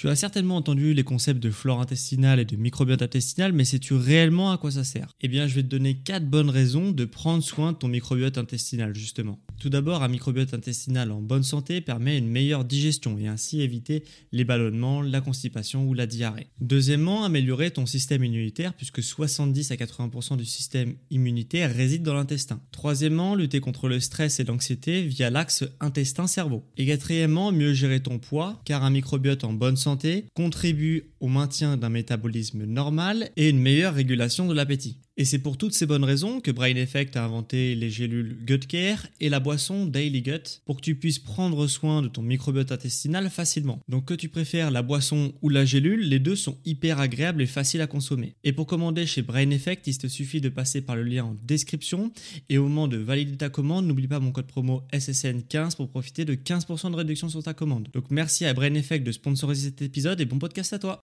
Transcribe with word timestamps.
Tu 0.00 0.08
as 0.08 0.16
certainement 0.16 0.56
entendu 0.56 0.94
les 0.94 1.04
concepts 1.04 1.42
de 1.42 1.50
flore 1.50 1.78
intestinale 1.78 2.40
et 2.40 2.46
de 2.46 2.56
microbiote 2.56 3.02
intestinal, 3.02 3.52
mais 3.52 3.66
sais-tu 3.66 3.92
réellement 3.92 4.50
à 4.50 4.56
quoi 4.56 4.70
ça 4.70 4.82
sert? 4.82 5.08
Eh 5.20 5.28
bien, 5.28 5.46
je 5.46 5.54
vais 5.54 5.62
te 5.62 5.68
donner 5.68 5.94
4 5.94 6.24
bonnes 6.24 6.48
raisons 6.48 6.90
de 6.90 7.04
prendre 7.04 7.44
soin 7.44 7.72
de 7.72 7.76
ton 7.76 7.88
microbiote 7.88 8.38
intestinal, 8.38 8.94
justement. 8.94 9.38
Tout 9.60 9.68
d'abord, 9.68 10.02
un 10.02 10.08
microbiote 10.08 10.54
intestinal 10.54 11.12
en 11.12 11.20
bonne 11.20 11.42
santé 11.42 11.82
permet 11.82 12.16
une 12.16 12.30
meilleure 12.30 12.64
digestion 12.64 13.18
et 13.18 13.26
ainsi 13.26 13.60
éviter 13.60 14.04
les 14.32 14.44
ballonnements, 14.44 15.02
la 15.02 15.20
constipation 15.20 15.86
ou 15.86 15.92
la 15.92 16.06
diarrhée. 16.06 16.46
Deuxièmement, 16.62 17.24
améliorer 17.24 17.70
ton 17.70 17.84
système 17.84 18.24
immunitaire 18.24 18.72
puisque 18.72 19.02
70 19.02 19.70
à 19.70 19.74
80% 19.74 20.38
du 20.38 20.46
système 20.46 20.94
immunitaire 21.10 21.74
réside 21.74 22.02
dans 22.02 22.14
l'intestin. 22.14 22.62
Troisièmement, 22.72 23.34
lutter 23.34 23.60
contre 23.60 23.88
le 23.88 24.00
stress 24.00 24.40
et 24.40 24.44
l'anxiété 24.44 25.02
via 25.02 25.28
l'axe 25.28 25.64
intestin-cerveau. 25.80 26.64
Et 26.78 26.86
quatrièmement, 26.86 27.52
mieux 27.52 27.74
gérer 27.74 28.00
ton 28.00 28.18
poids 28.18 28.62
car 28.64 28.82
un 28.82 28.90
microbiote 28.90 29.44
en 29.44 29.52
bonne 29.52 29.76
santé 29.76 30.24
contribue 30.32 31.10
au 31.20 31.28
maintien 31.28 31.76
d'un 31.76 31.90
métabolisme 31.90 32.64
normal 32.64 33.28
et 33.36 33.50
une 33.50 33.60
meilleure 33.60 33.92
régulation 33.92 34.48
de 34.48 34.54
l'appétit. 34.54 34.96
Et 35.20 35.26
c'est 35.26 35.38
pour 35.38 35.58
toutes 35.58 35.74
ces 35.74 35.84
bonnes 35.84 36.02
raisons 36.02 36.40
que 36.40 36.50
Brain 36.50 36.76
Effect 36.76 37.14
a 37.14 37.22
inventé 37.22 37.74
les 37.74 37.90
gélules 37.90 38.38
Gut 38.46 38.66
Care 38.66 39.06
et 39.20 39.28
la 39.28 39.38
boisson 39.38 39.84
Daily 39.84 40.22
Gut 40.22 40.62
pour 40.64 40.76
que 40.76 40.80
tu 40.80 40.94
puisses 40.94 41.18
prendre 41.18 41.66
soin 41.66 42.00
de 42.00 42.08
ton 42.08 42.22
microbiote 42.22 42.72
intestinal 42.72 43.28
facilement. 43.28 43.80
Donc 43.86 44.06
que 44.06 44.14
tu 44.14 44.30
préfères 44.30 44.70
la 44.70 44.80
boisson 44.80 45.34
ou 45.42 45.50
la 45.50 45.66
gélule, 45.66 46.08
les 46.08 46.20
deux 46.20 46.36
sont 46.36 46.56
hyper 46.64 47.00
agréables 47.00 47.42
et 47.42 47.46
faciles 47.46 47.82
à 47.82 47.86
consommer. 47.86 48.32
Et 48.44 48.54
pour 48.54 48.66
commander 48.66 49.04
chez 49.04 49.20
Brain 49.20 49.50
Effect, 49.50 49.86
il 49.88 49.98
te 49.98 50.06
suffit 50.06 50.40
de 50.40 50.48
passer 50.48 50.80
par 50.80 50.96
le 50.96 51.02
lien 51.02 51.24
en 51.24 51.36
description 51.46 52.10
et 52.48 52.56
au 52.56 52.62
moment 52.62 52.88
de 52.88 52.96
valider 52.96 53.36
ta 53.36 53.50
commande, 53.50 53.86
n'oublie 53.86 54.08
pas 54.08 54.20
mon 54.20 54.32
code 54.32 54.46
promo 54.46 54.84
SSN15 54.90 55.76
pour 55.76 55.90
profiter 55.90 56.24
de 56.24 56.34
15% 56.34 56.92
de 56.92 56.96
réduction 56.96 57.28
sur 57.28 57.42
ta 57.42 57.52
commande. 57.52 57.88
Donc 57.92 58.04
merci 58.10 58.46
à 58.46 58.54
Brain 58.54 58.72
Effect 58.72 59.04
de 59.04 59.12
sponsoriser 59.12 59.68
cet 59.68 59.82
épisode 59.82 60.18
et 60.22 60.24
bon 60.24 60.38
podcast 60.38 60.72
à 60.72 60.78
toi. 60.78 61.02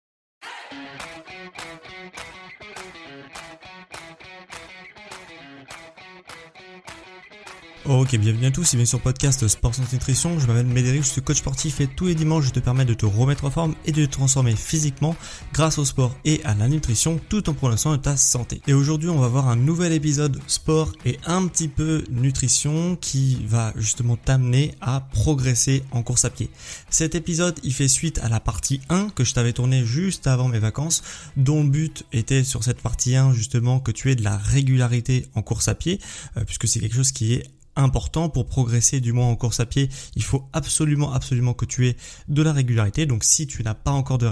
Ok, 7.88 8.16
bienvenue 8.16 8.48
à 8.48 8.52
tous 8.52 8.74
et 8.74 8.78
bien 8.78 8.86
sur 8.88 9.00
podcast 9.00 9.48
Sport 9.48 9.76
Santé 9.76 9.90
Nutrition. 9.94 10.40
Je 10.40 10.48
m'appelle 10.48 10.66
Médéric, 10.66 11.04
je 11.04 11.10
suis 11.10 11.22
coach 11.22 11.38
sportif 11.38 11.82
et 11.82 11.86
tous 11.86 12.08
les 12.08 12.16
dimanches 12.16 12.46
je 12.46 12.50
te 12.50 12.60
permets 12.60 12.84
de 12.84 12.96
te 12.96 13.06
remettre 13.06 13.46
en 13.46 13.52
forme 13.52 13.76
et 13.86 13.92
de 13.92 14.04
te 14.04 14.10
transformer 14.10 14.56
physiquement 14.56 15.16
grâce 15.54 15.78
au 15.78 15.86
sport 15.86 16.18
et 16.26 16.44
à 16.46 16.56
la 16.56 16.68
nutrition 16.68 17.20
tout 17.30 17.48
en 17.48 17.78
soin 17.78 17.98
de 17.98 18.02
ta 18.02 18.18
santé. 18.18 18.60
Et 18.66 18.74
aujourd'hui 18.74 19.10
on 19.10 19.20
va 19.20 19.28
voir 19.28 19.50
un 19.50 19.56
nouvel 19.56 19.94
épisode 19.94 20.42
sport 20.48 20.94
et 21.06 21.20
un 21.28 21.46
petit 21.46 21.68
peu 21.68 22.04
nutrition 22.10 22.96
qui 22.96 23.46
va 23.46 23.72
justement 23.76 24.16
t'amener 24.16 24.74
à 24.82 25.02
progresser 25.12 25.84
en 25.92 26.02
course 26.02 26.26
à 26.26 26.32
pied. 26.32 26.50
Cet 26.90 27.14
épisode 27.14 27.60
il 27.62 27.72
fait 27.72 27.88
suite 27.88 28.18
à 28.24 28.30
la 28.30 28.40
partie 28.40 28.82
1 28.90 29.10
que 29.10 29.24
je 29.24 29.36
t'avais 29.36 29.54
tourné 29.54 29.86
juste 29.86 30.26
avant 30.26 30.48
mes 30.48 30.58
vacances 30.60 31.04
dont 31.38 31.62
le 31.62 31.70
but 31.70 32.04
était 32.14 32.44
sur 32.44 32.64
cette 32.64 32.82
partie 32.82 33.16
1 33.16 33.32
justement 33.34 33.80
que 33.80 33.92
tu 33.92 34.10
aies 34.10 34.16
de 34.16 34.24
la 34.24 34.38
régularité 34.38 35.28
en 35.36 35.44
course 35.44 35.68
à 35.68 35.76
pied 35.76 36.00
euh, 36.36 36.46
puisque 36.46 36.68
c'est 36.68 36.80
quelque 36.80 36.96
chose 36.96 37.12
qui 37.12 37.34
est 37.36 37.44
important 37.76 38.30
pour 38.30 38.46
progresser 38.46 39.00
du 39.00 39.14
moins 39.14 39.28
en 39.28 39.36
course 39.36 39.60
à 39.60 39.66
pied. 39.66 39.90
Il 40.16 40.24
faut 40.24 40.48
absolument, 40.54 41.14
absolument 41.14 41.54
que 41.54 41.66
tu 41.66 41.88
aies 41.88 41.98
de 42.28 42.42
la 42.42 42.54
régularité. 42.54 43.06
Donc 43.06 43.24
si 43.24 43.48
tu 43.48 43.64
n'as 43.64 43.74
pas 43.74 43.92
encore 43.92 44.18
de 44.18 44.28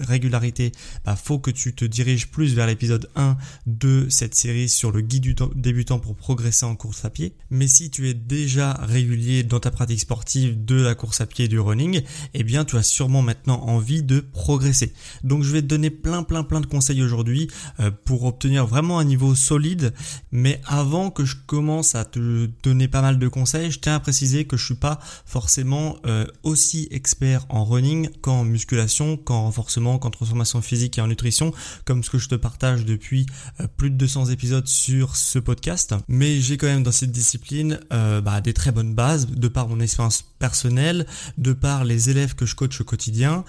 régularité, 0.00 0.72
bah, 1.04 1.16
faut 1.16 1.38
que 1.38 1.50
tu 1.50 1.74
te 1.74 1.84
diriges 1.84 2.28
plus 2.28 2.54
vers 2.54 2.66
l'épisode 2.66 3.08
1 3.16 3.36
de 3.66 4.06
cette 4.08 4.34
série 4.34 4.68
sur 4.68 4.92
le 4.92 5.00
guide 5.00 5.22
du 5.22 5.34
débutant 5.54 5.98
pour 5.98 6.16
progresser 6.16 6.66
en 6.66 6.74
course 6.74 7.04
à 7.04 7.10
pied. 7.10 7.34
Mais 7.50 7.68
si 7.68 7.90
tu 7.90 8.08
es 8.08 8.14
déjà 8.14 8.74
régulier 8.74 9.42
dans 9.42 9.60
ta 9.60 9.70
pratique 9.70 10.00
sportive 10.00 10.64
de 10.64 10.80
la 10.80 10.94
course 10.94 11.20
à 11.20 11.26
pied 11.26 11.44
et 11.44 11.48
du 11.48 11.60
running, 11.60 12.02
eh 12.34 12.42
bien 12.44 12.64
tu 12.64 12.76
as 12.76 12.82
sûrement 12.82 13.22
maintenant 13.22 13.60
envie 13.62 14.02
de 14.02 14.20
progresser. 14.20 14.92
Donc 15.24 15.42
je 15.42 15.52
vais 15.52 15.62
te 15.62 15.66
donner 15.66 15.90
plein 15.90 16.22
plein 16.22 16.42
plein 16.42 16.60
de 16.60 16.66
conseils 16.66 17.02
aujourd'hui 17.02 17.48
euh, 17.80 17.90
pour 18.04 18.24
obtenir 18.24 18.66
vraiment 18.66 18.98
un 18.98 19.04
niveau 19.04 19.34
solide. 19.34 19.92
Mais 20.30 20.60
avant 20.66 21.10
que 21.10 21.24
je 21.24 21.36
commence 21.46 21.94
à 21.94 22.04
te 22.04 22.46
pas 22.88 23.02
mal 23.02 23.18
de 23.18 23.28
conseils, 23.28 23.70
je 23.70 23.78
tiens 23.78 23.94
à 23.94 24.00
préciser 24.00 24.44
que 24.44 24.56
je 24.56 24.64
suis 24.64 24.74
pas 24.74 24.98
forcément 25.26 25.96
euh, 26.06 26.26
aussi 26.42 26.88
expert 26.90 27.46
en 27.48 27.64
running 27.64 28.08
qu'en 28.20 28.44
musculation, 28.44 29.16
qu'en 29.16 29.42
renforcement 29.42 29.98
qu'en 29.98 30.10
transformation 30.10 30.60
physique 30.62 30.98
et 30.98 31.00
en 31.00 31.06
nutrition, 31.06 31.52
comme 31.84 32.02
ce 32.02 32.10
que 32.10 32.18
je 32.18 32.28
te 32.28 32.34
partage 32.34 32.84
depuis 32.84 33.26
euh, 33.60 33.66
plus 33.76 33.90
de 33.90 33.96
200 33.96 34.26
épisodes 34.26 34.66
sur 34.66 35.16
ce 35.16 35.38
podcast. 35.38 35.94
Mais 36.08 36.40
j'ai 36.40 36.56
quand 36.56 36.66
même 36.66 36.82
dans 36.82 36.92
cette 36.92 37.12
discipline 37.12 37.78
euh, 37.92 38.20
bah, 38.20 38.40
des 38.40 38.52
très 38.52 38.72
bonnes 38.72 38.94
bases 38.94 39.26
de 39.26 39.48
par 39.48 39.68
mon 39.68 39.80
expérience 39.80 40.24
personnelle, 40.38 41.06
de 41.38 41.52
par 41.52 41.84
les 41.84 42.10
élèves 42.10 42.34
que 42.34 42.46
je 42.46 42.54
coach 42.54 42.80
au 42.80 42.84
quotidien 42.84 43.44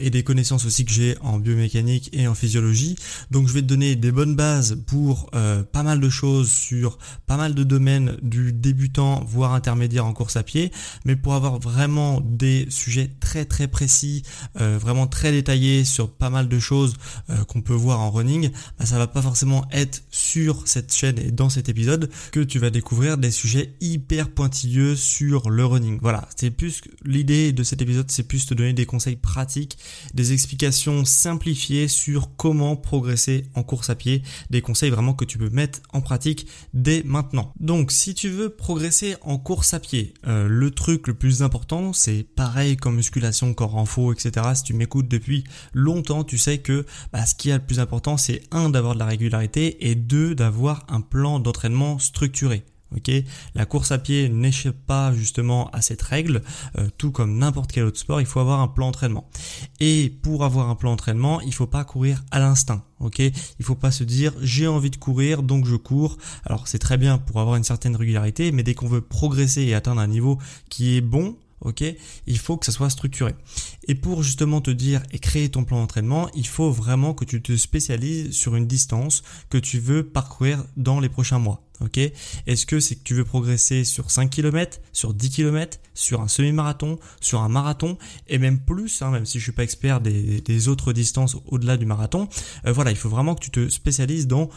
et 0.00 0.10
des 0.10 0.22
connaissances 0.22 0.64
aussi 0.64 0.84
que 0.84 0.92
j'ai 0.92 1.16
en 1.20 1.38
biomécanique 1.38 2.08
et 2.12 2.28
en 2.28 2.34
physiologie. 2.34 2.96
Donc 3.30 3.48
je 3.48 3.52
vais 3.52 3.62
te 3.62 3.66
donner 3.66 3.96
des 3.96 4.12
bonnes 4.12 4.36
bases 4.36 4.78
pour 4.86 5.30
pas 5.30 5.82
mal 5.82 5.98
de 5.98 6.08
choses 6.08 6.50
sur 6.50 6.98
pas 7.26 7.36
mal 7.36 7.54
de 7.54 7.64
domaines 7.64 8.16
du 8.22 8.52
débutant 8.66 9.22
voire 9.24 9.52
intermédiaire 9.52 10.06
en 10.06 10.12
course 10.12 10.36
à 10.36 10.42
pied, 10.42 10.72
mais 11.04 11.16
pour 11.16 11.34
avoir 11.34 11.58
vraiment 11.58 12.20
des 12.20 12.66
sujets 12.70 13.10
très 13.20 13.44
très 13.44 13.68
précis, 13.68 14.22
vraiment 14.54 15.06
très 15.06 15.32
détaillés 15.32 15.84
sur 15.84 16.10
pas 16.10 16.30
mal 16.30 16.48
de 16.48 16.58
choses 16.58 16.94
euh, 17.30 17.44
qu'on 17.44 17.62
peut 17.62 17.74
voir 17.74 18.00
en 18.00 18.10
running, 18.10 18.50
bah, 18.78 18.86
ça 18.86 18.98
va 18.98 19.06
pas 19.06 19.22
forcément 19.22 19.66
être 19.72 20.02
sur 20.10 20.66
cette 20.66 20.92
chaîne 20.92 21.18
et 21.18 21.30
dans 21.30 21.48
cet 21.48 21.68
épisode 21.68 22.10
que 22.32 22.40
tu 22.40 22.58
vas 22.58 22.70
découvrir 22.70 23.18
des 23.18 23.30
sujets 23.30 23.74
hyper 23.80 24.30
pointilleux 24.30 24.96
sur 24.96 25.50
le 25.50 25.64
running. 25.64 25.98
Voilà, 26.02 26.28
c'est 26.36 26.50
plus 26.50 26.82
l'idée 27.04 27.52
de 27.52 27.62
cet 27.62 27.82
épisode, 27.82 28.10
c'est 28.10 28.22
plus 28.22 28.46
te 28.46 28.54
donner 28.54 28.72
des 28.72 28.86
conseils 28.86 29.16
pratiques, 29.16 29.78
des 30.14 30.32
explications 30.32 31.04
simplifiées 31.04 31.88
sur 31.88 32.36
comment 32.36 32.76
progresser 32.76 33.46
en 33.54 33.62
course 33.62 33.90
à 33.90 33.94
pied, 33.94 34.22
des 34.50 34.62
conseils 34.62 34.90
vraiment 34.90 35.14
que 35.14 35.24
tu 35.24 35.38
peux 35.38 35.50
mettre 35.50 35.80
en 35.92 36.00
pratique 36.00 36.46
dès 36.74 37.02
maintenant. 37.04 37.52
Donc, 37.60 37.92
si 37.92 38.14
tu 38.14 38.28
veux 38.28 38.50
progresser 38.56 39.16
en 39.22 39.38
course 39.38 39.74
à 39.74 39.80
pied, 39.80 40.14
euh, 40.26 40.48
le 40.48 40.70
truc 40.70 41.06
le 41.06 41.14
plus 41.14 41.42
important, 41.42 41.92
c'est 41.92 42.22
pareil 42.22 42.76
comme 42.76 42.96
musculation, 42.96 43.54
corps 43.54 43.76
en 43.76 43.86
faux, 43.86 44.12
etc. 44.12 44.46
Si 44.54 44.64
tu 44.64 44.74
m'écoutes 44.74 45.08
depuis 45.08 45.44
longtemps, 45.72 46.24
tu 46.24 46.38
sais 46.38 46.58
que 46.58 46.84
bah, 47.12 47.24
ce 47.26 47.34
qui 47.34 47.50
est 47.50 47.54
le 47.54 47.64
plus 47.64 47.80
important, 47.80 48.16
c'est 48.16 48.42
un 48.50 48.70
d'avoir 48.70 48.94
de 48.94 48.98
la 48.98 49.06
régularité 49.06 49.88
et 49.88 49.94
deux 49.94 50.34
d'avoir 50.34 50.84
un 50.88 51.00
plan 51.00 51.38
d'entraînement 51.38 51.98
structuré. 51.98 52.64
Ok, 52.94 53.10
la 53.56 53.66
course 53.66 53.90
à 53.90 53.98
pied 53.98 54.28
n'échappe 54.28 54.76
pas 54.86 55.12
justement 55.12 55.68
à 55.70 55.82
cette 55.82 56.02
règle, 56.02 56.42
euh, 56.78 56.88
tout 56.96 57.10
comme 57.10 57.36
n'importe 57.36 57.72
quel 57.72 57.84
autre 57.84 57.98
sport, 57.98 58.20
il 58.20 58.26
faut 58.26 58.38
avoir 58.38 58.60
un 58.60 58.68
plan 58.68 58.86
d'entraînement. 58.86 59.28
Et 59.80 60.16
pour 60.22 60.44
avoir 60.44 60.70
un 60.70 60.76
plan 60.76 60.90
d'entraînement, 60.90 61.40
il 61.40 61.52
faut 61.52 61.66
pas 61.66 61.84
courir 61.84 62.24
à 62.30 62.38
l'instinct. 62.38 62.84
Ok, 63.00 63.18
il 63.18 63.64
faut 63.64 63.74
pas 63.74 63.90
se 63.90 64.04
dire 64.04 64.32
j'ai 64.40 64.68
envie 64.68 64.90
de 64.90 64.96
courir 64.96 65.42
donc 65.42 65.66
je 65.66 65.74
cours. 65.74 66.16
Alors 66.44 66.68
c'est 66.68 66.78
très 66.78 66.96
bien 66.96 67.18
pour 67.18 67.40
avoir 67.40 67.56
une 67.56 67.64
certaine 67.64 67.96
régularité, 67.96 68.52
mais 68.52 68.62
dès 68.62 68.74
qu'on 68.74 68.88
veut 68.88 69.02
progresser 69.02 69.62
et 69.62 69.74
atteindre 69.74 70.00
un 70.00 70.06
niveau 70.06 70.38
qui 70.70 70.96
est 70.96 71.00
bon, 71.00 71.36
ok 71.60 71.84
Il 72.26 72.38
faut 72.38 72.56
que 72.56 72.66
ça 72.66 72.72
soit 72.72 72.90
structuré. 72.90 73.34
Et 73.88 73.94
pour 73.94 74.22
justement 74.22 74.60
te 74.60 74.70
dire 74.70 75.02
et 75.10 75.18
créer 75.18 75.48
ton 75.48 75.64
plan 75.64 75.80
d'entraînement, 75.80 76.28
il 76.34 76.46
faut 76.46 76.70
vraiment 76.70 77.14
que 77.14 77.24
tu 77.24 77.42
te 77.42 77.56
spécialises 77.56 78.32
sur 78.32 78.56
une 78.56 78.66
distance 78.66 79.22
que 79.50 79.58
tu 79.58 79.78
veux 79.78 80.04
parcourir 80.04 80.64
dans 80.76 81.00
les 81.00 81.08
prochains 81.08 81.38
mois. 81.38 81.65
Ok 81.80 81.98
Est-ce 81.98 82.66
que 82.66 82.80
c'est 82.80 82.96
que 82.96 83.02
tu 83.02 83.14
veux 83.14 83.24
progresser 83.24 83.84
sur 83.84 84.10
5 84.10 84.30
km, 84.30 84.80
sur 84.92 85.14
10 85.14 85.30
km, 85.30 85.78
sur 85.94 86.20
un 86.20 86.28
semi-marathon, 86.28 86.98
sur 87.20 87.40
un 87.42 87.48
marathon 87.48 87.98
et 88.28 88.38
même 88.38 88.60
plus, 88.60 89.02
hein, 89.02 89.10
même 89.10 89.26
si 89.26 89.38
je 89.38 89.44
suis 89.44 89.52
pas 89.52 89.62
expert 89.62 90.00
des, 90.00 90.68
autres 90.68 90.92
distances 90.92 91.36
au-delà 91.46 91.76
du 91.76 91.86
marathon. 91.86 92.28
Euh, 92.66 92.72
voilà, 92.72 92.90
il 92.90 92.96
faut 92.96 93.08
vraiment 93.08 93.34
que 93.34 93.40
tu 93.40 93.50
te 93.50 93.68
spécialises 93.68 94.26
dans 94.26 94.48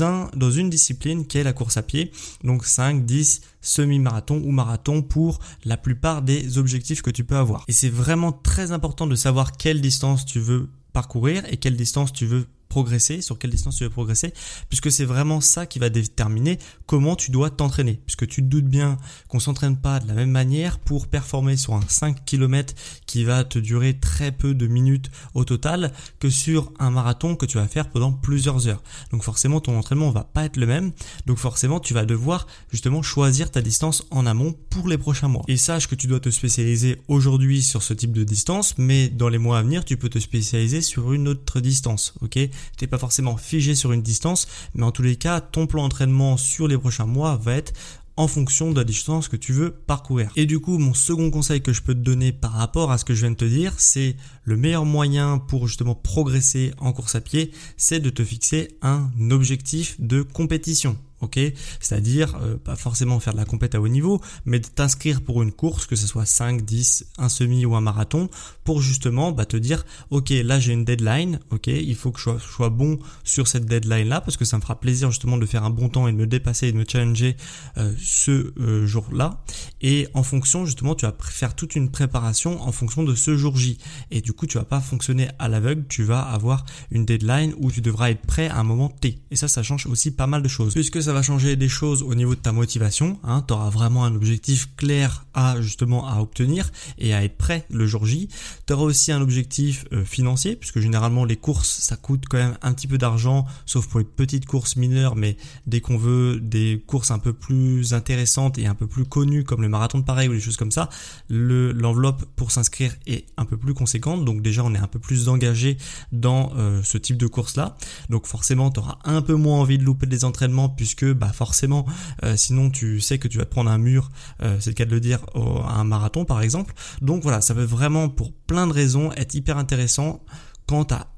un 0.00 0.30
dans 0.34 0.50
une 0.50 0.70
discipline 0.70 1.26
qui 1.26 1.38
est 1.38 1.44
la 1.44 1.52
course 1.52 1.76
à 1.76 1.82
pied. 1.82 2.10
Donc 2.42 2.64
5, 2.64 3.04
10, 3.04 3.42
semi-marathon 3.60 4.42
ou 4.44 4.50
marathon 4.50 5.02
pour 5.02 5.40
la 5.64 5.76
plupart 5.76 6.22
des 6.22 6.58
objectifs 6.58 7.02
que 7.02 7.10
tu 7.10 7.24
peux 7.24 7.36
avoir. 7.36 7.64
Et 7.68 7.72
c'est 7.72 7.88
vraiment 7.88 8.32
très 8.32 8.72
important 8.72 9.06
de 9.06 9.14
savoir 9.14 9.52
quelle 9.52 9.80
distance 9.80 10.24
tu 10.24 10.40
veux 10.40 10.68
parcourir 10.92 11.44
et 11.50 11.56
quelle 11.56 11.76
distance 11.76 12.12
tu 12.12 12.26
veux 12.26 12.46
progresser, 12.72 13.20
sur 13.20 13.38
quelle 13.38 13.50
distance 13.50 13.76
tu 13.76 13.84
veux 13.84 13.90
progresser, 13.90 14.32
puisque 14.70 14.90
c'est 14.90 15.04
vraiment 15.04 15.42
ça 15.42 15.66
qui 15.66 15.78
va 15.78 15.90
déterminer 15.90 16.58
comment 16.86 17.16
tu 17.16 17.30
dois 17.30 17.50
t'entraîner. 17.50 18.00
Puisque 18.06 18.26
tu 18.26 18.40
te 18.40 18.46
doutes 18.46 18.64
bien 18.64 18.96
qu'on 19.28 19.40
s'entraîne 19.40 19.76
pas 19.76 20.00
de 20.00 20.08
la 20.08 20.14
même 20.14 20.30
manière 20.30 20.78
pour 20.78 21.06
performer 21.06 21.58
sur 21.58 21.74
un 21.74 21.82
5 21.86 22.24
km 22.24 22.74
qui 23.04 23.24
va 23.24 23.44
te 23.44 23.58
durer 23.58 24.00
très 24.00 24.32
peu 24.32 24.54
de 24.54 24.66
minutes 24.66 25.10
au 25.34 25.44
total 25.44 25.92
que 26.18 26.30
sur 26.30 26.72
un 26.78 26.90
marathon 26.90 27.36
que 27.36 27.44
tu 27.44 27.58
vas 27.58 27.68
faire 27.68 27.90
pendant 27.90 28.10
plusieurs 28.10 28.68
heures. 28.68 28.82
Donc 29.10 29.22
forcément 29.22 29.60
ton 29.60 29.76
entraînement 29.76 30.10
va 30.10 30.24
pas 30.24 30.46
être 30.46 30.56
le 30.56 30.66
même. 30.66 30.92
Donc 31.26 31.36
forcément 31.36 31.78
tu 31.78 31.92
vas 31.92 32.06
devoir 32.06 32.46
justement 32.70 33.02
choisir 33.02 33.50
ta 33.50 33.60
distance 33.60 34.04
en 34.10 34.24
amont 34.24 34.56
pour 34.70 34.88
les 34.88 34.96
prochains 34.96 35.28
mois. 35.28 35.44
Et 35.46 35.58
sache 35.58 35.88
que 35.88 35.94
tu 35.94 36.06
dois 36.06 36.20
te 36.20 36.30
spécialiser 36.30 37.02
aujourd'hui 37.08 37.62
sur 37.62 37.82
ce 37.82 37.92
type 37.92 38.12
de 38.12 38.24
distance, 38.24 38.76
mais 38.78 39.10
dans 39.10 39.28
les 39.28 39.36
mois 39.36 39.58
à 39.58 39.62
venir 39.62 39.84
tu 39.84 39.98
peux 39.98 40.08
te 40.08 40.18
spécialiser 40.18 40.80
sur 40.80 41.12
une 41.12 41.28
autre 41.28 41.60
distance. 41.60 42.14
Ok? 42.22 42.38
T'es 42.76 42.86
pas 42.86 42.98
forcément 42.98 43.36
figé 43.36 43.74
sur 43.74 43.92
une 43.92 44.02
distance, 44.02 44.46
mais 44.74 44.84
en 44.84 44.92
tous 44.92 45.02
les 45.02 45.16
cas, 45.16 45.40
ton 45.40 45.66
plan 45.66 45.82
d'entraînement 45.82 46.36
sur 46.36 46.68
les 46.68 46.78
prochains 46.78 47.06
mois 47.06 47.36
va 47.36 47.54
être 47.54 47.72
en 48.16 48.28
fonction 48.28 48.70
de 48.70 48.76
la 48.76 48.84
distance 48.84 49.28
que 49.28 49.36
tu 49.36 49.52
veux 49.52 49.70
parcourir. 49.70 50.30
Et 50.36 50.46
du 50.46 50.60
coup, 50.60 50.78
mon 50.78 50.94
second 50.94 51.30
conseil 51.30 51.62
que 51.62 51.72
je 51.72 51.82
peux 51.82 51.94
te 51.94 52.00
donner 52.00 52.32
par 52.32 52.52
rapport 52.52 52.92
à 52.92 52.98
ce 52.98 53.04
que 53.04 53.14
je 53.14 53.22
viens 53.22 53.30
de 53.30 53.36
te 53.36 53.44
dire, 53.44 53.74
c'est 53.78 54.16
le 54.44 54.56
meilleur 54.56 54.84
moyen 54.84 55.38
pour 55.38 55.66
justement 55.66 55.94
progresser 55.94 56.72
en 56.78 56.92
course 56.92 57.14
à 57.14 57.20
pied, 57.20 57.52
c'est 57.76 58.00
de 58.00 58.10
te 58.10 58.24
fixer 58.24 58.76
un 58.82 59.10
objectif 59.30 60.00
de 60.00 60.22
compétition 60.22 60.96
ok? 61.22 61.38
C'est-à-dire 61.80 62.36
euh, 62.42 62.56
pas 62.56 62.76
forcément 62.76 63.18
faire 63.20 63.32
de 63.32 63.38
la 63.38 63.44
compète 63.44 63.74
à 63.74 63.80
haut 63.80 63.88
niveau, 63.88 64.20
mais 64.44 64.60
de 64.60 64.66
t'inscrire 64.66 65.22
pour 65.22 65.42
une 65.42 65.52
course, 65.52 65.86
que 65.86 65.96
ce 65.96 66.06
soit 66.06 66.26
5, 66.26 66.62
10, 66.62 67.06
un 67.18 67.28
semi 67.28 67.64
ou 67.64 67.74
un 67.74 67.80
marathon, 67.80 68.28
pour 68.64 68.82
justement 68.82 69.32
bah, 69.32 69.46
te 69.46 69.56
dire, 69.56 69.84
ok, 70.10 70.30
là 70.30 70.60
j'ai 70.60 70.72
une 70.72 70.84
deadline, 70.84 71.40
ok, 71.50 71.68
il 71.68 71.94
faut 71.96 72.10
que 72.10 72.20
je 72.20 72.38
sois, 72.38 72.68
bon 72.68 72.98
sur 73.24 73.48
cette 73.48 73.66
deadline-là, 73.66 74.20
parce 74.20 74.36
que 74.36 74.44
ça 74.44 74.56
me 74.56 74.62
fera 74.62 74.78
plaisir 74.78 75.10
justement 75.10 75.38
de 75.38 75.46
faire 75.46 75.64
un 75.64 75.70
bon 75.70 75.88
temps 75.88 76.08
et 76.08 76.12
de 76.12 76.16
me 76.16 76.26
dépasser 76.26 76.68
et 76.68 76.72
de 76.72 76.76
me 76.76 76.84
challenger 76.88 77.36
euh, 77.78 77.92
ce 77.98 78.52
euh, 78.60 78.86
jour-là. 78.86 79.42
Et 79.80 80.08
en 80.14 80.22
fonction, 80.22 80.64
justement, 80.66 80.94
tu 80.94 81.06
vas 81.06 81.14
faire 81.22 81.54
toute 81.54 81.76
une 81.76 81.90
préparation 81.90 82.60
en 82.62 82.72
fonction 82.72 83.02
de 83.02 83.14
ce 83.14 83.36
jour 83.36 83.56
J. 83.56 83.78
Et 84.10 84.20
du 84.20 84.32
coup, 84.32 84.46
tu 84.46 84.58
vas 84.58 84.64
pas 84.64 84.80
fonctionner 84.80 85.28
à 85.38 85.48
l'aveugle, 85.48 85.84
tu 85.88 86.02
vas 86.02 86.20
avoir 86.20 86.64
une 86.90 87.04
deadline 87.04 87.54
où 87.58 87.70
tu 87.70 87.80
devras 87.80 88.10
être 88.10 88.22
prêt 88.22 88.48
à 88.48 88.58
un 88.58 88.64
moment 88.64 88.88
T. 88.88 89.18
Et 89.30 89.36
ça, 89.36 89.48
ça 89.48 89.62
change 89.62 89.86
aussi 89.86 90.10
pas 90.10 90.26
mal 90.26 90.42
de 90.42 90.48
choses. 90.48 90.74
Va 91.12 91.22
changer 91.22 91.56
des 91.56 91.68
choses 91.68 92.02
au 92.02 92.14
niveau 92.14 92.34
de 92.34 92.40
ta 92.40 92.52
motivation. 92.52 93.18
Hein, 93.24 93.44
tu 93.46 93.54
auras 93.54 93.70
vraiment 93.70 94.04
un 94.04 94.14
objectif 94.14 94.68
clair 94.76 95.26
à 95.34 95.60
justement 95.60 96.08
à 96.08 96.20
obtenir 96.20 96.70
et 96.98 97.14
à 97.14 97.24
être 97.24 97.36
prêt 97.36 97.66
le 97.70 97.86
jour 97.86 98.06
J. 98.06 98.28
Tu 98.66 98.72
auras 98.72 98.84
aussi 98.84 99.12
un 99.12 99.20
objectif 99.20 99.84
euh, 99.92 100.04
financier 100.04 100.56
puisque 100.56 100.80
généralement 100.80 101.24
les 101.24 101.36
courses 101.36 101.80
ça 101.80 101.96
coûte 101.96 102.24
quand 102.28 102.38
même 102.38 102.56
un 102.62 102.72
petit 102.72 102.86
peu 102.86 102.98
d'argent 102.98 103.46
sauf 103.66 103.86
pour 103.86 103.98
les 104.00 104.04
petites 104.04 104.46
courses 104.46 104.76
mineures 104.76 105.16
mais 105.16 105.36
dès 105.66 105.80
qu'on 105.80 105.96
veut 105.96 106.40
des 106.40 106.82
courses 106.86 107.10
un 107.10 107.18
peu 107.18 107.32
plus 107.32 107.94
intéressantes 107.94 108.58
et 108.58 108.66
un 108.66 108.74
peu 108.74 108.86
plus 108.86 109.04
connues 109.04 109.44
comme 109.44 109.62
le 109.62 109.68
marathon 109.68 109.98
de 109.98 110.04
Paris 110.04 110.28
ou 110.28 110.32
des 110.32 110.40
choses 110.40 110.56
comme 110.56 110.72
ça, 110.72 110.88
le 111.28 111.72
l'enveloppe 111.72 112.24
pour 112.36 112.50
s'inscrire 112.50 112.94
est 113.06 113.26
un 113.36 113.44
peu 113.44 113.56
plus 113.56 113.74
conséquente 113.74 114.24
donc 114.24 114.42
déjà 114.42 114.64
on 114.64 114.74
est 114.74 114.78
un 114.78 114.86
peu 114.86 114.98
plus 114.98 115.28
engagé 115.28 115.76
dans 116.12 116.52
euh, 116.56 116.82
ce 116.82 116.98
type 116.98 117.16
de 117.16 117.26
course 117.26 117.56
là. 117.56 117.76
Donc 118.08 118.26
forcément 118.26 118.70
tu 118.70 118.80
auras 118.80 118.98
un 119.04 119.22
peu 119.22 119.34
moins 119.34 119.60
envie 119.60 119.78
de 119.78 119.84
louper 119.84 120.06
des 120.06 120.24
entraînements 120.24 120.68
puisque 120.68 121.01
bah 121.06 121.32
forcément, 121.32 121.84
euh, 122.24 122.36
sinon 122.36 122.70
tu 122.70 123.00
sais 123.00 123.18
que 123.18 123.28
tu 123.28 123.38
vas 123.38 123.44
te 123.44 123.50
prendre 123.50 123.70
un 123.70 123.78
mur, 123.78 124.10
euh, 124.42 124.56
c'est 124.60 124.70
le 124.70 124.74
cas 124.74 124.84
de 124.84 124.90
le 124.90 125.00
dire, 125.00 125.20
à 125.34 125.80
un 125.80 125.84
marathon 125.84 126.24
par 126.24 126.42
exemple. 126.42 126.74
Donc 127.00 127.22
voilà, 127.22 127.40
ça 127.40 127.54
peut 127.54 127.62
vraiment 127.62 128.08
pour 128.08 128.32
plein 128.32 128.66
de 128.66 128.72
raisons 128.72 129.12
être 129.12 129.34
hyper 129.34 129.58
intéressant 129.58 130.24
quand 130.66 130.86
tu 130.86 130.94
as 130.94 131.08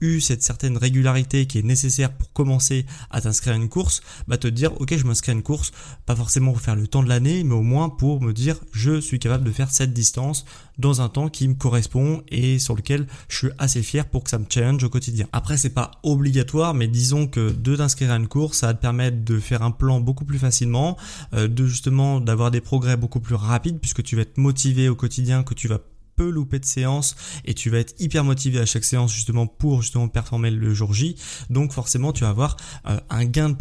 eu 0.00 0.20
cette 0.20 0.42
certaine 0.42 0.76
régularité 0.76 1.46
qui 1.46 1.58
est 1.58 1.62
nécessaire 1.62 2.12
pour 2.12 2.32
commencer 2.32 2.84
à 3.10 3.20
t'inscrire 3.20 3.54
à 3.54 3.56
une 3.56 3.68
course, 3.68 4.02
bah 4.28 4.36
te 4.36 4.48
dire 4.48 4.72
ok 4.80 4.96
je 4.96 5.06
m'inscris 5.06 5.32
à 5.32 5.34
une 5.34 5.42
course, 5.42 5.72
pas 6.06 6.16
forcément 6.16 6.52
pour 6.52 6.60
faire 6.60 6.76
le 6.76 6.86
temps 6.86 7.02
de 7.02 7.08
l'année, 7.08 7.44
mais 7.44 7.54
au 7.54 7.62
moins 7.62 7.88
pour 7.88 8.20
me 8.20 8.32
dire 8.32 8.56
je 8.72 9.00
suis 9.00 9.18
capable 9.18 9.44
de 9.44 9.52
faire 9.52 9.70
cette 9.70 9.92
distance 9.92 10.44
dans 10.78 11.00
un 11.00 11.08
temps 11.08 11.28
qui 11.28 11.48
me 11.48 11.54
correspond 11.54 12.22
et 12.28 12.58
sur 12.58 12.74
lequel 12.74 13.06
je 13.28 13.36
suis 13.36 13.50
assez 13.58 13.82
fier 13.82 14.06
pour 14.06 14.24
que 14.24 14.30
ça 14.30 14.38
me 14.38 14.46
challenge 14.48 14.82
au 14.84 14.90
quotidien. 14.90 15.26
Après 15.32 15.56
c'est 15.56 15.70
pas 15.70 15.92
obligatoire, 16.02 16.74
mais 16.74 16.88
disons 16.88 17.26
que 17.26 17.50
de 17.50 17.76
t'inscrire 17.76 18.10
à 18.10 18.16
une 18.16 18.28
course, 18.28 18.58
ça 18.58 18.68
va 18.68 18.74
te 18.74 18.80
permettre 18.80 19.24
de 19.24 19.38
faire 19.38 19.62
un 19.62 19.70
plan 19.70 20.00
beaucoup 20.00 20.24
plus 20.24 20.38
facilement, 20.38 20.96
euh, 21.32 21.48
de 21.48 21.66
justement 21.66 22.20
d'avoir 22.20 22.50
des 22.50 22.60
progrès 22.60 22.96
beaucoup 22.96 23.20
plus 23.20 23.34
rapides 23.34 23.78
puisque 23.78 24.02
tu 24.02 24.16
vas 24.16 24.22
être 24.22 24.38
motivé 24.38 24.88
au 24.88 24.94
quotidien, 24.94 25.42
que 25.42 25.54
tu 25.54 25.68
vas 25.68 25.80
peu 26.16 26.28
louper 26.28 26.58
de 26.58 26.64
séance 26.64 27.16
et 27.44 27.54
tu 27.54 27.70
vas 27.70 27.78
être 27.78 27.94
hyper 28.00 28.24
motivé 28.24 28.58
à 28.58 28.66
chaque 28.66 28.84
séance 28.84 29.12
justement 29.12 29.46
pour 29.46 29.82
justement 29.82 30.08
performer 30.08 30.50
le 30.50 30.74
jour 30.74 30.92
J. 30.92 31.16
Donc 31.50 31.72
forcément 31.72 32.12
tu 32.12 32.22
vas 32.22 32.30
avoir 32.30 32.56
euh, 32.86 32.98
un 33.10 33.24
gain 33.24 33.50
de, 33.50 33.56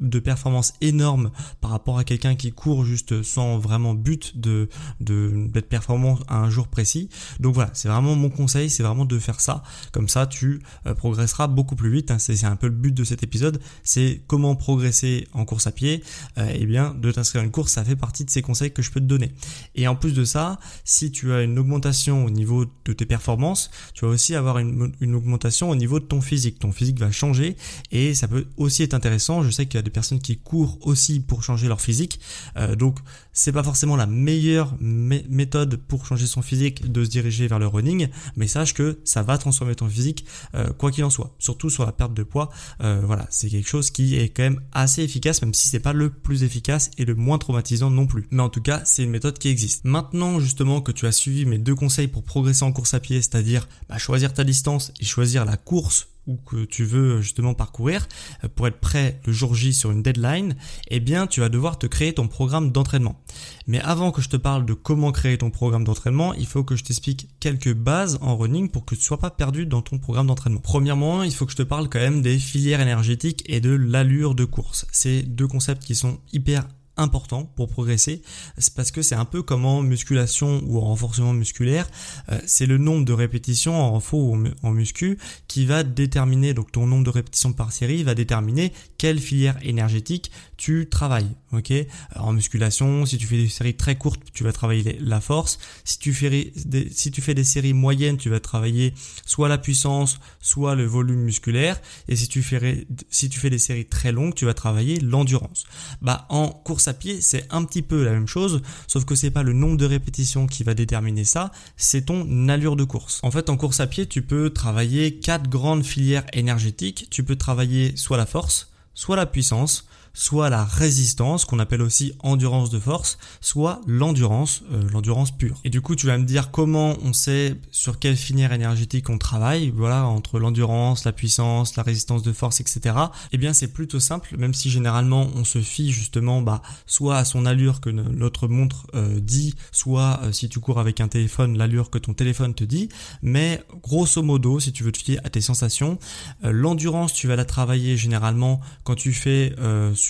de 0.00 0.18
performance 0.18 0.74
énorme 0.80 1.30
par 1.60 1.70
rapport 1.70 1.98
à 1.98 2.04
quelqu'un 2.04 2.34
qui 2.34 2.52
court 2.52 2.84
juste 2.84 3.22
sans 3.22 3.58
vraiment 3.58 3.94
but 3.94 4.38
de 4.38 4.68
d'être 5.00 5.68
performant 5.68 6.18
à 6.28 6.38
un 6.38 6.50
jour 6.50 6.68
précis. 6.68 7.08
Donc 7.40 7.54
voilà, 7.54 7.70
c'est 7.74 7.88
vraiment 7.88 8.14
mon 8.14 8.30
conseil, 8.30 8.70
c'est 8.70 8.82
vraiment 8.82 9.04
de 9.04 9.18
faire 9.18 9.40
ça. 9.40 9.62
Comme 9.92 10.08
ça 10.08 10.26
tu 10.26 10.60
euh, 10.86 10.94
progresseras 10.94 11.46
beaucoup 11.46 11.76
plus 11.76 11.90
vite. 11.90 12.10
Hein. 12.10 12.18
C'est 12.18 12.44
un 12.44 12.56
peu 12.56 12.66
le 12.66 12.74
but 12.74 12.92
de 12.92 13.04
cet 13.04 13.22
épisode, 13.22 13.60
c'est 13.82 14.22
comment 14.26 14.54
progresser 14.54 15.28
en 15.32 15.44
course 15.44 15.66
à 15.66 15.72
pied. 15.72 15.94
et 16.36 16.40
euh, 16.40 16.50
eh 16.54 16.66
bien 16.66 16.94
de 16.94 17.10
t'inscrire 17.12 17.42
à 17.42 17.44
une 17.44 17.50
course, 17.50 17.72
ça 17.72 17.84
fait 17.84 17.96
partie 17.96 18.24
de 18.24 18.30
ces 18.30 18.42
conseils 18.42 18.72
que 18.72 18.82
je 18.82 18.90
peux 18.90 19.00
te 19.00 19.06
donner. 19.06 19.32
Et 19.74 19.88
en 19.88 19.96
plus 19.96 20.12
de 20.12 20.24
ça, 20.24 20.58
si 20.84 21.10
tu 21.10 21.32
as 21.32 21.42
une 21.42 21.58
augmentation 21.58 21.85
au 22.08 22.30
niveau 22.30 22.64
de 22.84 22.92
tes 22.92 23.06
performances, 23.06 23.70
tu 23.94 24.04
vas 24.04 24.10
aussi 24.10 24.34
avoir 24.34 24.58
une, 24.58 25.14
augmentation 25.14 25.70
au 25.70 25.74
niveau 25.74 26.00
de 26.00 26.04
ton 26.04 26.20
physique. 26.20 26.58
Ton 26.58 26.72
physique 26.72 26.98
va 26.98 27.10
changer 27.10 27.56
et 27.92 28.14
ça 28.14 28.28
peut 28.28 28.46
aussi 28.56 28.82
être 28.82 28.94
intéressant. 28.94 29.42
Je 29.42 29.50
sais 29.50 29.66
qu'il 29.66 29.78
y 29.78 29.78
a 29.78 29.82
des 29.82 29.90
personnes 29.90 30.20
qui 30.20 30.36
courent 30.36 30.78
aussi 30.82 31.20
pour 31.20 31.42
changer 31.42 31.68
leur 31.68 31.80
physique. 31.80 32.20
Euh, 32.56 32.74
donc 32.76 32.98
c'est 33.36 33.52
pas 33.52 33.62
forcément 33.62 33.96
la 33.96 34.06
meilleure 34.06 34.74
méthode 34.80 35.76
pour 35.76 36.06
changer 36.06 36.26
son 36.26 36.40
physique 36.40 36.90
de 36.90 37.04
se 37.04 37.10
diriger 37.10 37.46
vers 37.46 37.58
le 37.58 37.66
running, 37.66 38.08
mais 38.34 38.46
sache 38.46 38.72
que 38.72 38.98
ça 39.04 39.22
va 39.22 39.36
transformer 39.36 39.74
ton 39.74 39.88
physique 39.88 40.24
euh, 40.54 40.72
quoi 40.72 40.90
qu'il 40.90 41.04
en 41.04 41.10
soit. 41.10 41.34
Surtout 41.38 41.68
sur 41.68 41.84
la 41.84 41.92
perte 41.92 42.14
de 42.14 42.22
poids. 42.22 42.50
Euh, 42.80 43.02
voilà, 43.04 43.26
c'est 43.28 43.50
quelque 43.50 43.68
chose 43.68 43.90
qui 43.90 44.16
est 44.16 44.30
quand 44.30 44.42
même 44.42 44.62
assez 44.72 45.02
efficace, 45.02 45.42
même 45.42 45.52
si 45.52 45.68
c'est 45.68 45.80
pas 45.80 45.92
le 45.92 46.08
plus 46.08 46.44
efficace 46.44 46.90
et 46.96 47.04
le 47.04 47.14
moins 47.14 47.36
traumatisant 47.36 47.90
non 47.90 48.06
plus. 48.06 48.26
Mais 48.30 48.42
en 48.42 48.48
tout 48.48 48.62
cas, 48.62 48.80
c'est 48.86 49.04
une 49.04 49.10
méthode 49.10 49.38
qui 49.38 49.48
existe. 49.48 49.84
Maintenant 49.84 50.40
justement 50.40 50.80
que 50.80 50.92
tu 50.92 51.06
as 51.06 51.12
suivi 51.12 51.44
mes 51.44 51.58
deux 51.58 51.74
conseils 51.74 52.08
pour 52.08 52.24
progresser 52.24 52.64
en 52.64 52.72
course 52.72 52.94
à 52.94 53.00
pied, 53.00 53.20
c'est-à-dire 53.20 53.68
bah, 53.90 53.98
choisir 53.98 54.32
ta 54.32 54.44
distance 54.44 54.92
et 54.98 55.04
choisir 55.04 55.44
la 55.44 55.58
course 55.58 56.08
ou 56.26 56.36
que 56.36 56.64
tu 56.64 56.84
veux 56.84 57.20
justement 57.20 57.54
parcourir 57.54 58.06
euh, 58.44 58.48
pour 58.54 58.66
être 58.66 58.80
prêt 58.80 59.20
le 59.26 59.32
jour 59.32 59.54
J 59.54 59.72
sur 59.72 59.90
une 59.90 60.02
deadline, 60.02 60.56
eh 60.88 61.00
bien 61.00 61.26
tu 61.26 61.40
vas 61.40 61.48
devoir 61.48 61.78
te 61.78 61.86
créer 61.86 62.12
ton 62.12 62.28
programme 62.28 62.72
d'entraînement. 62.72 63.20
Mais 63.66 63.80
avant 63.80 64.10
que 64.10 64.22
je 64.22 64.28
te 64.28 64.36
parle 64.36 64.64
de 64.64 64.74
comment 64.74 65.12
créer 65.12 65.38
ton 65.38 65.50
programme 65.50 65.84
d'entraînement, 65.84 66.34
il 66.34 66.46
faut 66.46 66.64
que 66.64 66.76
je 66.76 66.84
t'explique 66.84 67.28
quelques 67.40 67.74
bases 67.74 68.18
en 68.20 68.36
running 68.36 68.70
pour 68.70 68.84
que 68.84 68.94
tu 68.94 69.00
ne 69.00 69.04
sois 69.04 69.18
pas 69.18 69.30
perdu 69.30 69.66
dans 69.66 69.82
ton 69.82 69.98
programme 69.98 70.26
d'entraînement. 70.26 70.60
Premièrement, 70.60 71.22
il 71.22 71.34
faut 71.34 71.46
que 71.46 71.52
je 71.52 71.56
te 71.56 71.62
parle 71.62 71.88
quand 71.88 71.98
même 71.98 72.22
des 72.22 72.38
filières 72.38 72.80
énergétiques 72.80 73.44
et 73.46 73.60
de 73.60 73.70
l'allure 73.70 74.34
de 74.34 74.44
course. 74.44 74.86
C'est 74.92 75.22
deux 75.22 75.48
concepts 75.48 75.84
qui 75.84 75.94
sont 75.94 76.18
hyper 76.32 76.66
important 76.96 77.44
pour 77.56 77.68
progresser, 77.68 78.22
c'est 78.58 78.74
parce 78.74 78.90
que 78.90 79.02
c'est 79.02 79.14
un 79.14 79.24
peu 79.24 79.42
comme 79.42 79.64
en 79.64 79.82
musculation 79.82 80.62
ou 80.66 80.78
en 80.78 80.82
renforcement 80.82 81.32
musculaire, 81.32 81.88
euh, 82.30 82.38
c'est 82.46 82.66
le 82.66 82.78
nombre 82.78 83.04
de 83.04 83.12
répétitions 83.12 83.80
en 83.80 83.92
renfort 83.92 84.20
ou 84.20 84.44
en 84.62 84.70
muscu 84.70 85.18
qui 85.48 85.66
va 85.66 85.82
déterminer, 85.82 86.54
donc 86.54 86.72
ton 86.72 86.86
nombre 86.86 87.04
de 87.04 87.10
répétitions 87.10 87.52
par 87.52 87.72
série 87.72 88.02
va 88.02 88.14
déterminer 88.14 88.72
quelle 88.98 89.18
filière 89.18 89.58
énergétique 89.62 90.30
tu 90.56 90.88
travailles. 90.88 91.28
Ok, 91.52 91.72
en 92.16 92.32
musculation, 92.32 93.06
si 93.06 93.18
tu 93.18 93.26
fais 93.26 93.36
des 93.36 93.48
séries 93.48 93.76
très 93.76 93.96
courtes, 93.96 94.20
tu 94.32 94.44
vas 94.44 94.52
travailler 94.52 94.98
la 95.00 95.20
force. 95.20 95.58
Si 95.84 95.98
tu 95.98 96.12
fais 96.12 96.52
des, 96.64 96.90
si 96.90 97.10
tu 97.10 97.20
fais 97.22 97.34
des 97.34 97.44
séries 97.44 97.72
moyennes, 97.72 98.16
tu 98.16 98.30
vas 98.30 98.40
travailler 98.40 98.94
soit 99.24 99.48
la 99.48 99.58
puissance, 99.58 100.18
soit 100.40 100.74
le 100.74 100.84
volume 100.84 101.20
musculaire. 101.20 101.80
Et 102.08 102.16
si 102.16 102.28
tu 102.28 102.42
fais 102.42 102.86
si 103.10 103.28
tu 103.28 103.38
fais 103.38 103.50
des 103.50 103.58
séries 103.58 103.86
très 103.86 104.12
longues, 104.12 104.34
tu 104.34 104.44
vas 104.44 104.54
travailler 104.54 104.98
l'endurance. 105.00 105.64
Bah 106.02 106.26
en 106.30 106.48
course 106.48 106.85
pied, 106.94 107.20
c'est 107.20 107.46
un 107.50 107.64
petit 107.64 107.82
peu 107.82 108.04
la 108.04 108.12
même 108.12 108.28
chose, 108.28 108.62
sauf 108.86 109.04
que 109.04 109.14
c'est 109.14 109.30
pas 109.30 109.42
le 109.42 109.52
nombre 109.52 109.76
de 109.76 109.86
répétitions 109.86 110.46
qui 110.46 110.64
va 110.64 110.74
déterminer 110.74 111.24
ça, 111.24 111.52
c'est 111.76 112.06
ton 112.06 112.48
allure 112.48 112.76
de 112.76 112.84
course. 112.84 113.20
En 113.22 113.30
fait, 113.30 113.50
en 113.50 113.56
course 113.56 113.80
à 113.80 113.86
pied, 113.86 114.06
tu 114.06 114.22
peux 114.22 114.50
travailler 114.50 115.18
quatre 115.18 115.48
grandes 115.48 115.84
filières 115.84 116.26
énergétiques. 116.32 117.08
Tu 117.10 117.22
peux 117.22 117.36
travailler 117.36 117.96
soit 117.96 118.16
la 118.16 118.26
force, 118.26 118.70
soit 118.94 119.16
la 119.16 119.26
puissance, 119.26 119.86
soit 120.16 120.48
la 120.48 120.64
résistance, 120.64 121.44
qu'on 121.44 121.58
appelle 121.58 121.82
aussi 121.82 122.14
endurance 122.20 122.70
de 122.70 122.80
force, 122.80 123.18
soit 123.42 123.82
l'endurance, 123.86 124.62
euh, 124.72 124.82
l'endurance 124.90 125.30
pure. 125.30 125.60
Et 125.62 125.68
du 125.68 125.82
coup, 125.82 125.94
tu 125.94 126.06
vas 126.06 126.16
me 126.16 126.24
dire 126.24 126.50
comment 126.50 126.96
on 127.04 127.12
sait 127.12 127.54
sur 127.70 127.98
quelle 127.98 128.16
filière 128.16 128.54
énergétique 128.54 129.10
on 129.10 129.18
travaille, 129.18 129.70
voilà, 129.76 130.06
entre 130.06 130.38
l'endurance, 130.38 131.04
la 131.04 131.12
puissance, 131.12 131.76
la 131.76 131.82
résistance 131.82 132.22
de 132.22 132.32
force, 132.32 132.60
etc. 132.60 132.96
Eh 133.32 133.36
bien, 133.36 133.52
c'est 133.52 133.68
plutôt 133.68 134.00
simple, 134.00 134.34
même 134.38 134.54
si 134.54 134.70
généralement 134.70 135.28
on 135.36 135.44
se 135.44 135.58
fie 135.58 135.92
justement, 135.92 136.40
bah, 136.40 136.62
soit 136.86 137.18
à 137.18 137.26
son 137.26 137.44
allure 137.44 137.82
que 137.82 137.90
notre 137.90 138.48
montre 138.48 138.86
euh, 138.94 139.20
dit, 139.20 139.54
soit 139.70 140.20
euh, 140.22 140.32
si 140.32 140.48
tu 140.48 140.60
cours 140.60 140.80
avec 140.80 141.02
un 141.02 141.08
téléphone, 141.08 141.58
l'allure 141.58 141.90
que 141.90 141.98
ton 141.98 142.14
téléphone 142.14 142.54
te 142.54 142.64
dit. 142.64 142.88
Mais 143.20 143.62
grosso 143.82 144.22
modo, 144.22 144.60
si 144.60 144.72
tu 144.72 144.82
veux 144.82 144.92
te 144.92 144.98
fier 144.98 145.20
à 145.24 145.28
tes 145.28 145.42
sensations, 145.42 145.98
l'endurance, 146.42 147.12
tu 147.12 147.28
vas 147.28 147.36
la 147.36 147.44
travailler 147.44 147.98
généralement 147.98 148.62
quand 148.84 148.94
tu 148.94 149.12
fais 149.12 149.54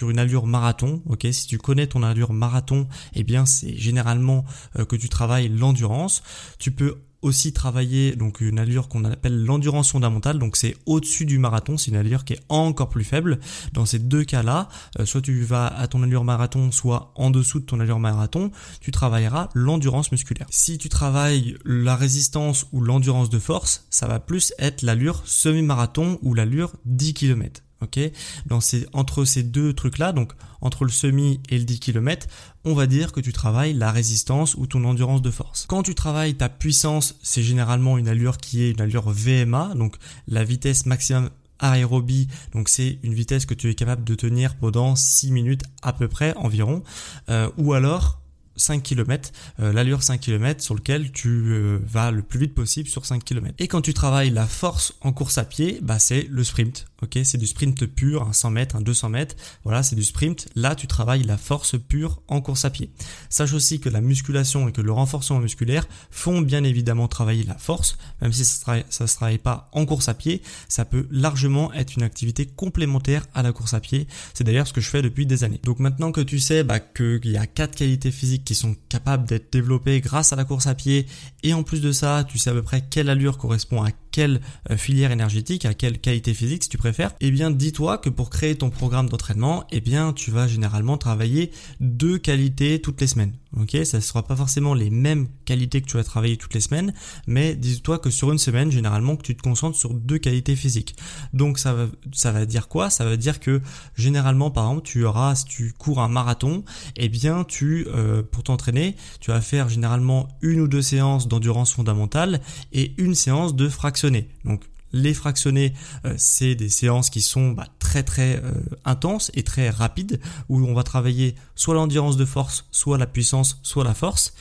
une 0.03 0.19
allure 0.19 0.47
marathon. 0.47 1.03
Ok, 1.07 1.27
si 1.31 1.47
tu 1.47 1.59
connais 1.59 1.87
ton 1.87 2.03
allure 2.03 2.33
marathon, 2.33 2.89
eh 3.15 3.25
bien 3.25 3.47
c'est 3.47 3.77
généralement 3.77 4.45
euh, 4.79 4.85
que 4.85 4.97
tu 4.97 5.09
travailles 5.09 5.49
l'endurance. 5.49 6.23
Tu 6.59 6.71
peux 6.71 6.97
aussi 7.23 7.53
travailler 7.53 8.15
donc 8.15 8.41
une 8.41 8.59
allure 8.59 8.89
qu'on 8.89 9.05
appelle 9.05 9.45
l'endurance 9.45 9.91
fondamentale 9.91 10.39
donc 10.39 10.57
c'est 10.57 10.77
au-dessus 10.87 11.25
du 11.25 11.39
marathon 11.39 11.77
c'est 11.77 11.91
une 11.91 11.97
allure 11.97 12.25
qui 12.25 12.35
est 12.35 12.41
encore 12.49 12.89
plus 12.89 13.05
faible 13.05 13.41
dans 13.73 13.87
ces 13.87 13.99
deux 13.99 14.25
cas-là 14.25 14.69
euh, 15.01 15.07
soit 15.07 15.23
tu 15.23 15.43
vas 15.43 15.67
à 15.67 15.89
ton 15.89 16.03
allure 16.03 16.25
marathon 16.25 16.71
soit 16.71 17.13
en 17.17 17.31
dessous 17.31 17.61
de 17.61 17.65
ton 17.65 17.81
allure 17.81 17.99
marathon 17.99 18.51
tu 18.81 18.91
travailleras 18.91 19.49
l'endurance 19.55 20.13
musculaire 20.13 20.47
si 20.51 20.79
tu 20.79 20.89
travailles 20.89 21.57
la 21.65 21.97
résistance 21.97 22.67
ou 22.73 22.81
l'endurance 22.81 23.31
de 23.31 23.39
force 23.39 23.87
ça 23.91 24.07
va 24.07 24.21
plus 24.21 24.53
être 24.59 24.83
l'allure 24.83 25.23
semi-marathon 25.25 26.19
ou 26.23 26.35
l'allure 26.35 26.75
10 26.85 27.15
km 27.15 27.63
ok 27.83 28.01
Dans 28.47 28.61
ces, 28.61 28.87
entre 28.93 29.25
ces 29.25 29.43
deux 29.43 29.73
trucs-là, 29.73 30.13
donc 30.13 30.33
entre 30.61 30.85
le 30.85 30.91
semi 30.91 31.41
et 31.49 31.59
le 31.59 31.65
10 31.65 31.81
km, 31.81 32.27
on 32.65 32.75
va 32.75 32.87
dire 32.87 33.13
que 33.13 33.21
tu 33.21 33.33
travailles 33.33 33.75
la 33.75 33.93
résistance 33.93 34.55
ou 34.55 34.67
ton 34.67 34.85
endurance 34.85 35.23
de 35.23 35.31
force. 35.31 35.67
Quand 35.69 35.83
tu 35.83 35.95
travailles 35.95 36.35
ta 36.35 36.49
puissance, 36.49 37.17
c'est 37.23 37.43
généralement 37.43 37.99
une 37.99 38.09
allure 38.09 38.39
qui 38.39 38.63
est 38.63 38.71
une 38.71 38.81
allure 38.81 39.11
VMA, 39.11 39.75
donc 39.75 39.97
la 40.29 40.45
vitesse 40.45 40.87
maximum 40.87 41.31
aérobie, 41.59 42.29
donc 42.53 42.69
c'est 42.69 42.99
une 43.03 43.15
vitesse 43.15 43.47
que 43.47 43.55
tu 43.55 43.71
es 43.71 43.75
capable 43.75 44.05
de 44.05 44.15
tenir 44.15 44.57
pendant 44.57 44.95
6 44.95 45.33
minutes 45.33 45.63
à 45.83 45.93
peu 45.93 46.09
près 46.09 46.35
environ, 46.37 46.83
euh, 47.31 47.49
ou 47.57 47.73
alors 47.73 48.21
5 48.57 48.83
km, 48.83 49.33
euh, 49.61 49.73
l'allure 49.73 50.03
5 50.03 50.21
km 50.21 50.63
sur 50.63 50.75
lequel 50.75 51.13
tu 51.13 51.29
euh, 51.29 51.79
vas 51.87 52.11
le 52.11 52.23
plus 52.23 52.41
vite 52.41 52.55
possible 52.55 52.89
sur 52.89 53.05
5 53.07 53.23
km. 53.23 53.55
Et 53.59 53.69
quand 53.69 53.83
tu 53.83 53.95
travailles 53.95 54.31
la 54.31 54.47
force 54.47 54.95
en 55.03 55.13
course 55.13 55.39
à 55.39 55.45
pied, 55.45 55.79
bah 55.83 55.99
c'est 55.99 56.27
le 56.31 56.43
sprint. 56.43 56.87
Ok, 57.03 57.19
c'est 57.25 57.37
du 57.37 57.47
sprint 57.47 57.85
pur, 57.85 58.23
un 58.23 58.33
100 58.33 58.51
mètres, 58.51 58.77
un 58.77 58.81
200 58.81 59.11
mètres. 59.11 59.37
Voilà, 59.65 59.83
c'est 59.83 59.97
du 59.97 60.03
sprint. 60.03 60.49
Là, 60.55 60.75
tu 60.75 60.87
travailles 60.87 61.25
la 61.25 61.37
force 61.37 61.77
pure 61.79 62.23
en 62.27 62.41
course 62.41 62.65
à 62.65 62.71
pied. 62.71 62.91
Sache 63.29 63.53
aussi 63.53 63.81
que 63.81 63.91
la 63.91 64.01
musculation 64.01 64.67
et 64.67 64.73
que 64.73 64.81
le 64.81 64.93
renforcement 64.93 65.39
musculaire 65.39 65.87
font 66.11 66.41
bien 66.41 66.65
évidemment 66.65 67.07
travailler 67.07 67.45
la 67.45 67.59
force, 67.59 67.99
même 68.23 68.33
si 68.33 68.47
ça 68.47 68.77
ne 68.77 69.07
se 69.07 69.15
travaille 69.15 69.39
pas 69.39 69.69
en 69.73 69.85
course 69.85 70.09
à 70.09 70.15
pied. 70.15 70.43
Ça 70.69 70.87
peut 70.87 71.07
largement 71.11 71.71
être 71.75 71.97
une 71.97 72.03
activité 72.03 72.47
complémentaire 72.47 73.27
à 73.35 73.43
la 73.43 73.53
course 73.53 73.75
à 73.75 73.81
pied. 73.81 74.07
C'est 74.33 74.45
d'ailleurs 74.45 74.67
ce 74.67 74.73
que 74.73 74.81
je 74.81 74.89
fais 74.89 75.03
depuis 75.03 75.27
des 75.27 75.45
années. 75.45 75.61
Donc 75.65 75.81
maintenant 75.81 76.13
que 76.13 76.23
tu 76.23 76.39
sais 76.39 76.65
bah, 76.65 76.81
qu'il 76.81 77.21
y 77.31 77.37
a 77.37 77.47
quatre 77.47 77.75
qualités 77.75 78.11
physiques 78.11 78.45
qui 78.45 78.55
sont 78.55 78.75
capables 78.89 79.27
d'être 79.27 79.53
développées 79.53 80.01
grâce 80.01 80.33
à 80.33 80.37
la 80.37 80.45
course 80.45 80.67
à 80.67 80.75
pied, 80.75 81.07
et 81.43 81.53
en 81.53 81.63
plus 81.63 81.83
de 81.83 81.93
ça, 81.93 82.25
tu 82.25 82.39
sais 82.39 82.51
à 82.51 82.55
peu 82.55 82.63
près 82.63 82.83
quelle 82.89 83.11
allure 83.11 83.37
correspond 83.37 83.83
à 83.83 83.91
quelle 84.17 84.41
euh, 84.71 84.79
filière 84.79 85.13
énergétique, 85.13 85.67
à 85.67 85.75
quelle 85.75 85.99
qualité 85.99 86.33
physique 86.33 86.63
si 86.63 86.71
tu 86.71 86.79
préfères, 86.79 87.13
eh 87.21 87.31
bien 87.31 87.51
dis-toi 87.51 87.99
que 87.99 88.09
pour 88.09 88.31
créer 88.31 88.57
ton 88.57 88.71
programme 88.71 89.11
d'entraînement, 89.11 89.65
eh 89.73 89.83
bien 89.83 90.15
tu 90.15 90.31
vas 90.31 90.49
généralement 90.49 90.97
travailler 90.97 91.51
deux 91.81 92.17
qualités 92.17 92.81
toutes 92.81 92.99
les 93.03 93.09
semaines. 93.09 93.33
Ok, 93.59 93.75
ça 93.85 93.97
ne 93.97 94.03
sera 94.03 94.23
pas 94.23 94.37
forcément 94.37 94.75
les 94.75 94.91
mêmes 94.91 95.29
qualités 95.47 95.81
que 95.81 95.87
tu 95.87 95.97
vas 95.97 96.05
travailler 96.05 96.37
toutes 96.37 96.53
les 96.53 96.61
semaines, 96.61 96.93
mais 97.27 97.55
dis-toi 97.55 97.99
que 97.99 98.11
sur 98.11 98.31
une 98.31 98.39
semaine, 98.39 98.71
généralement, 98.71 99.17
que 99.17 99.23
tu 99.23 99.35
te 99.35 99.43
concentres 99.43 99.79
sur 99.79 99.95
deux 99.95 100.19
qualités 100.19 100.55
physiques. 100.55 100.95
Donc 101.33 101.59
ça 101.59 101.73
va, 101.73 101.87
ça 102.13 102.33
va 102.33 102.45
dire 102.45 102.69
quoi? 102.69 102.91
Ça 102.91 103.07
va 103.07 103.17
dire 103.17 103.41
que 103.41 103.63
généralement, 103.97 104.51
par 104.51 104.65
exemple, 104.65 104.87
tu 104.87 105.05
auras, 105.07 105.35
si 105.37 105.47
tu 105.47 105.73
cours 105.73 106.01
un 106.01 106.09
marathon, 106.09 106.65
eh 106.97 107.09
bien 107.09 107.45
tu, 107.45 107.87
euh, 107.89 108.23
pour 108.23 108.43
t'entraîner, 108.43 108.95
tu 109.21 109.31
vas 109.31 109.41
faire 109.41 109.71
généralement 109.71 110.29
une 110.43 110.61
ou 110.61 110.69
deux 110.69 110.83
séances 110.83 111.27
d'endurance 111.27 111.73
fondamentale 111.73 112.43
et 112.73 112.93
une 112.99 113.15
séance 113.15 113.57
de 113.57 113.71
fractionné. 113.71 114.29
Donc 114.45 114.65
les 114.93 115.15
fractionnés, 115.15 115.75
euh, 116.05 116.15
c'est 116.17 116.55
des 116.55 116.69
séances 116.69 117.11
qui 117.11 117.21
sont 117.21 117.51
bah, 117.51 117.67
très 117.79 118.03
très 118.03 118.37
euh, 118.37 118.53
intenses 118.85 119.31
et 119.35 119.43
très 119.43 119.71
rapides, 119.71 120.21
où 120.49 120.65
on 120.67 120.75
va 120.75 120.83
travailler 120.83 121.35
soit 121.55 121.75
l'endurance 121.75 122.17
de 122.17 122.25
force, 122.25 122.67
soit 122.71 122.99
la 122.99 123.07
puissance, 123.07 123.59
soit 123.63 123.85
la 123.85 123.95
force. 123.95 124.35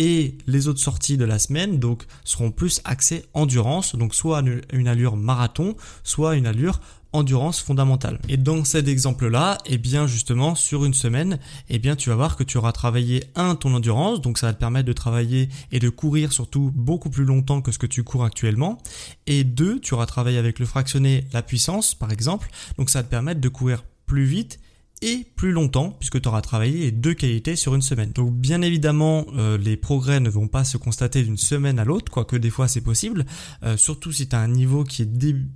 Et 0.00 0.38
les 0.46 0.68
autres 0.68 0.78
sorties 0.78 1.16
de 1.16 1.24
la 1.24 1.40
semaine 1.40 1.80
donc 1.80 2.04
seront 2.22 2.52
plus 2.52 2.80
axées 2.84 3.24
endurance, 3.34 3.96
donc 3.96 4.14
soit 4.14 4.44
une 4.72 4.86
allure 4.86 5.16
marathon, 5.16 5.74
soit 6.04 6.36
une 6.36 6.46
allure 6.46 6.80
endurance 7.12 7.60
fondamentale. 7.60 8.20
Et 8.28 8.36
dans 8.36 8.64
cet 8.64 8.86
exemple-là, 8.86 9.58
eh 9.66 9.76
bien 9.76 10.06
justement 10.06 10.54
sur 10.54 10.84
une 10.84 10.94
semaine, 10.94 11.40
eh 11.68 11.80
bien 11.80 11.96
tu 11.96 12.10
vas 12.10 12.14
voir 12.14 12.36
que 12.36 12.44
tu 12.44 12.58
auras 12.58 12.70
travaillé 12.70 13.24
un 13.34 13.56
ton 13.56 13.74
endurance, 13.74 14.20
donc 14.20 14.38
ça 14.38 14.46
va 14.46 14.52
te 14.52 14.60
permettre 14.60 14.86
de 14.86 14.92
travailler 14.92 15.48
et 15.72 15.80
de 15.80 15.88
courir 15.88 16.32
surtout 16.32 16.70
beaucoup 16.76 17.10
plus 17.10 17.24
longtemps 17.24 17.60
que 17.60 17.72
ce 17.72 17.78
que 17.78 17.86
tu 17.86 18.04
cours 18.04 18.24
actuellement. 18.24 18.78
Et 19.26 19.42
deux, 19.42 19.80
tu 19.80 19.94
auras 19.94 20.06
travaillé 20.06 20.38
avec 20.38 20.60
le 20.60 20.66
fractionné 20.66 21.24
la 21.32 21.42
puissance 21.42 21.96
par 21.96 22.12
exemple, 22.12 22.48
donc 22.76 22.88
ça 22.88 23.00
va 23.00 23.02
te 23.02 23.10
permettre 23.10 23.40
de 23.40 23.48
courir 23.48 23.82
plus 24.06 24.26
vite 24.26 24.60
et 25.02 25.26
plus 25.36 25.52
longtemps 25.52 25.90
puisque 25.98 26.20
tu 26.20 26.28
auras 26.28 26.40
travaillé 26.40 26.78
les 26.80 26.90
deux 26.90 27.14
qualités 27.14 27.56
sur 27.56 27.74
une 27.74 27.82
semaine. 27.82 28.12
Donc 28.12 28.34
bien 28.34 28.62
évidemment 28.62 29.26
euh, 29.36 29.58
les 29.58 29.76
progrès 29.76 30.20
ne 30.20 30.28
vont 30.28 30.48
pas 30.48 30.64
se 30.64 30.76
constater 30.76 31.22
d'une 31.22 31.36
semaine 31.36 31.78
à 31.78 31.84
l'autre, 31.84 32.10
quoique 32.10 32.36
des 32.36 32.50
fois 32.50 32.68
c'est 32.68 32.80
possible, 32.80 33.24
euh, 33.62 33.76
surtout 33.76 34.12
si 34.12 34.28
tu 34.28 34.36
as 34.36 34.40
un 34.40 34.48
niveau 34.48 34.84
qui 34.84 35.02
est 35.02 35.08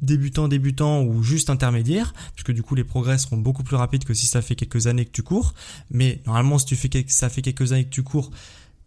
débutant 0.02 0.48
débutant 0.48 1.02
ou 1.02 1.22
juste 1.22 1.50
intermédiaire, 1.50 2.14
puisque 2.34 2.52
du 2.52 2.62
coup 2.62 2.74
les 2.74 2.84
progrès 2.84 3.18
seront 3.18 3.38
beaucoup 3.38 3.64
plus 3.64 3.76
rapides 3.76 4.04
que 4.04 4.14
si 4.14 4.26
ça 4.26 4.42
fait 4.42 4.54
quelques 4.54 4.86
années 4.86 5.04
que 5.04 5.12
tu 5.12 5.22
cours, 5.22 5.54
mais 5.90 6.20
normalement 6.26 6.58
si 6.58 6.66
tu 6.66 6.76
fais 6.76 6.90
ça 7.08 7.28
fait 7.28 7.42
quelques 7.42 7.72
années 7.72 7.84
que 7.84 7.90
tu 7.90 8.02
cours, 8.02 8.30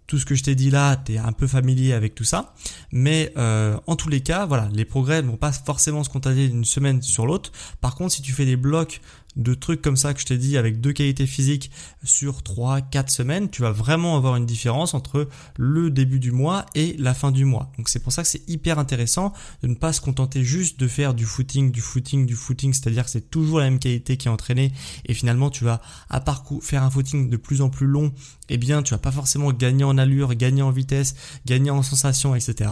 tout 0.08 0.20
ce 0.20 0.26
que 0.26 0.36
je 0.36 0.44
t'ai 0.44 0.56
dit 0.56 0.70
là, 0.70 0.98
tu 0.98 1.18
un 1.18 1.32
peu 1.32 1.48
familier 1.48 1.94
avec 1.94 2.16
tout 2.16 2.24
ça. 2.24 2.54
Mais 2.92 3.34
euh, 3.38 3.78
en 3.88 3.96
tous 3.96 4.10
les 4.10 4.22
cas, 4.22 4.46
voilà, 4.46 4.70
les 4.74 4.86
progrès 4.86 5.22
ne 5.22 5.28
vont 5.28 5.38
pas 5.38 5.52
forcément 5.52 6.04
se 6.04 6.10
constater 6.10 6.48
d'une 6.48 6.66
semaine 6.66 7.02
sur 7.02 7.26
l'autre. 7.26 7.52
Par 7.82 7.96
contre, 7.96 8.14
si 8.14 8.22
tu 8.22 8.32
fais 8.32 8.46
des 8.46 8.56
blocs 8.56 9.02
de 9.36 9.54
trucs 9.54 9.82
comme 9.82 9.98
ça 9.98 10.14
que 10.14 10.20
je 10.20 10.26
t'ai 10.26 10.38
dit 10.38 10.58
avec 10.58 10.82
deux 10.82 10.94
qualités 10.94 11.28
physiques 11.28 11.72
sur 12.04 12.44
3 12.44 12.82
4 12.82 13.10
semaines, 13.10 13.50
tu 13.50 13.62
vas 13.62 13.72
vraiment 13.72 14.16
avoir 14.16 14.36
une 14.36 14.46
différence 14.46 14.94
entre 14.94 15.28
le 15.58 15.92
début 15.92 16.20
du 16.20 16.32
mois 16.32 16.66
et 16.76 16.96
la 16.98 17.14
fin 17.14 17.32
du 17.32 17.46
mois. 17.46 17.72
Donc 17.78 17.90
c'est 17.90 18.00
pour 18.00 18.14
ça 18.14 18.24
que 18.24 18.30
c'est 18.30 18.48
hyper 18.50 18.80
intéressant 18.80 19.34
de 19.62 19.68
ne 19.68 19.76
pas 19.76 19.94
se 19.94 20.02
contenter 20.02 20.44
juste 20.44 20.80
de 20.80 20.88
faire 20.88 21.14
du 21.14 21.26
footing, 21.26 21.72
du 21.72 21.82
footing, 21.82 22.26
du 22.26 22.36
footing, 22.36 22.74
c'est-à-dire 22.74 23.06
que 23.06 23.10
c'est 23.10 23.30
toujours 23.30 23.60
la 23.60 23.66
même 23.66 23.80
qualité 23.80 24.18
qui 24.18 24.28
est 24.28 24.32
entraînée 24.32 24.72
et 25.06 25.14
finalement 25.14 25.50
tu 25.50 25.64
vas 25.64 25.82
à 26.10 26.22
part 26.22 26.44
faire 26.62 26.84
un 26.84 26.90
footing 26.90 27.30
de 27.30 27.38
plus 27.38 27.62
en 27.62 27.70
plus 27.70 27.88
long, 27.88 28.14
eh 28.50 28.58
bien 28.58 28.84
tu 28.84 28.92
vas 28.94 29.00
pas 29.00 29.12
forcément 29.12 29.52
gagner 29.52 29.84
en 29.84 29.98
allure, 29.98 30.34
gagner 30.36 30.62
en 30.62 30.72
vitesse, 30.72 31.16
gagner 31.46 31.72
en 31.72 31.84
sensation, 31.84 32.36
etc. 32.36 32.70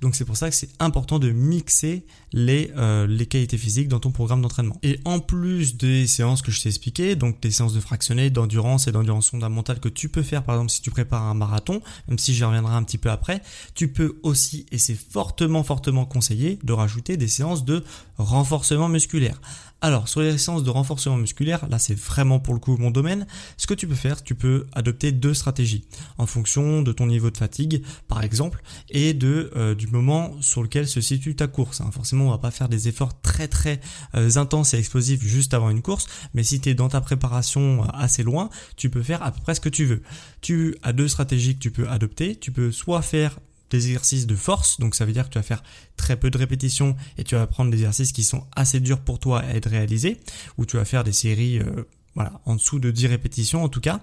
Donc 0.00 0.14
c'est 0.14 0.24
pour 0.24 0.36
ça 0.36 0.50
que 0.50 0.56
c'est 0.56 0.70
important 0.78 1.18
de 1.18 1.30
mixer 1.30 2.04
les, 2.32 2.70
euh, 2.76 3.06
les 3.06 3.26
qualités 3.26 3.58
physiques 3.58 3.88
dans 3.88 4.00
ton 4.00 4.10
programme 4.10 4.42
d'entraînement. 4.42 4.78
Et 4.82 5.00
en 5.04 5.20
plus 5.20 5.76
des 5.76 6.06
séances 6.06 6.42
que 6.42 6.50
je 6.50 6.60
t'ai 6.60 6.68
expliquées, 6.68 7.16
donc 7.16 7.40
des 7.40 7.50
séances 7.50 7.74
de 7.74 7.80
fractionné, 7.80 8.30
d'endurance 8.30 8.88
et 8.88 8.92
d'endurance 8.92 9.30
fondamentale 9.30 9.80
que 9.80 9.88
tu 9.88 10.08
peux 10.08 10.22
faire 10.22 10.42
par 10.42 10.56
exemple 10.56 10.70
si 10.70 10.82
tu 10.82 10.90
prépares 10.90 11.22
un 11.22 11.34
marathon, 11.34 11.80
même 12.08 12.18
si 12.18 12.34
j'y 12.34 12.44
reviendrai 12.44 12.74
un 12.74 12.82
petit 12.82 12.98
peu 12.98 13.10
après, 13.10 13.42
tu 13.74 13.88
peux 13.88 14.18
aussi, 14.22 14.66
et 14.72 14.78
c'est 14.78 14.94
fortement 14.94 15.62
fortement 15.62 16.04
conseillé, 16.04 16.58
de 16.62 16.72
rajouter 16.72 17.16
des 17.16 17.28
séances 17.28 17.64
de 17.64 17.84
renforcement 18.18 18.88
musculaire. 18.88 19.40
Alors, 19.84 20.08
sur 20.08 20.20
les 20.20 20.38
séances 20.38 20.62
de 20.62 20.70
renforcement 20.70 21.16
musculaire, 21.16 21.68
là 21.68 21.80
c'est 21.80 21.98
vraiment 21.98 22.38
pour 22.38 22.54
le 22.54 22.60
coup 22.60 22.76
mon 22.76 22.92
domaine, 22.92 23.26
ce 23.56 23.66
que 23.66 23.74
tu 23.74 23.88
peux 23.88 23.96
faire, 23.96 24.22
tu 24.22 24.36
peux 24.36 24.64
adopter 24.72 25.10
deux 25.10 25.34
stratégies 25.34 25.84
en 26.18 26.26
fonction 26.26 26.82
de 26.82 26.92
ton 26.92 27.06
niveau 27.06 27.32
de 27.32 27.36
fatigue, 27.36 27.82
par 28.06 28.22
exemple, 28.22 28.62
et 28.90 29.12
de 29.12 29.50
euh, 29.56 29.74
du 29.74 29.88
moment 29.88 30.40
sur 30.40 30.62
lequel 30.62 30.86
se 30.86 31.00
situe 31.00 31.34
ta 31.34 31.48
course. 31.48 31.80
Hein. 31.80 31.90
Forcément, 31.92 32.28
on 32.28 32.30
va 32.30 32.38
pas 32.38 32.52
faire 32.52 32.68
des 32.68 32.86
efforts 32.86 33.20
très 33.22 33.48
très 33.48 33.80
euh, 34.14 34.30
intenses 34.36 34.72
et 34.72 34.78
explosifs 34.78 35.24
juste 35.24 35.52
avant 35.52 35.68
une 35.68 35.82
course, 35.82 36.06
mais 36.32 36.44
si 36.44 36.60
tu 36.60 36.68
es 36.68 36.74
dans 36.74 36.88
ta 36.88 37.00
préparation 37.00 37.82
euh, 37.82 37.86
assez 37.92 38.22
loin, 38.22 38.50
tu 38.76 38.88
peux 38.88 39.02
faire 39.02 39.20
à 39.24 39.32
peu 39.32 39.40
près 39.40 39.56
ce 39.56 39.60
que 39.60 39.68
tu 39.68 39.84
veux. 39.84 40.02
Tu 40.42 40.76
as 40.84 40.92
deux 40.92 41.08
stratégies 41.08 41.54
que 41.54 41.60
tu 41.60 41.72
peux 41.72 41.88
adopter. 41.88 42.36
Tu 42.36 42.52
peux 42.52 42.70
soit 42.70 43.02
faire 43.02 43.40
exercices 43.76 44.26
de 44.26 44.36
force, 44.36 44.78
donc 44.80 44.94
ça 44.94 45.04
veut 45.04 45.12
dire 45.12 45.24
que 45.24 45.32
tu 45.32 45.38
vas 45.38 45.42
faire 45.42 45.62
très 45.96 46.16
peu 46.16 46.30
de 46.30 46.38
répétitions 46.38 46.96
et 47.18 47.24
tu 47.24 47.34
vas 47.34 47.46
prendre 47.46 47.70
des 47.70 47.78
exercices 47.78 48.12
qui 48.12 48.24
sont 48.24 48.44
assez 48.54 48.80
durs 48.80 49.00
pour 49.00 49.18
toi 49.18 49.40
à 49.40 49.54
être 49.54 49.68
réalisés, 49.68 50.20
ou 50.58 50.66
tu 50.66 50.76
vas 50.76 50.84
faire 50.84 51.04
des 51.04 51.12
séries 51.12 51.58
euh, 51.58 51.84
voilà, 52.14 52.40
en 52.44 52.56
dessous 52.56 52.78
de 52.78 52.90
10 52.90 53.06
répétitions 53.06 53.64
en 53.64 53.68
tout 53.68 53.80
cas. 53.80 54.00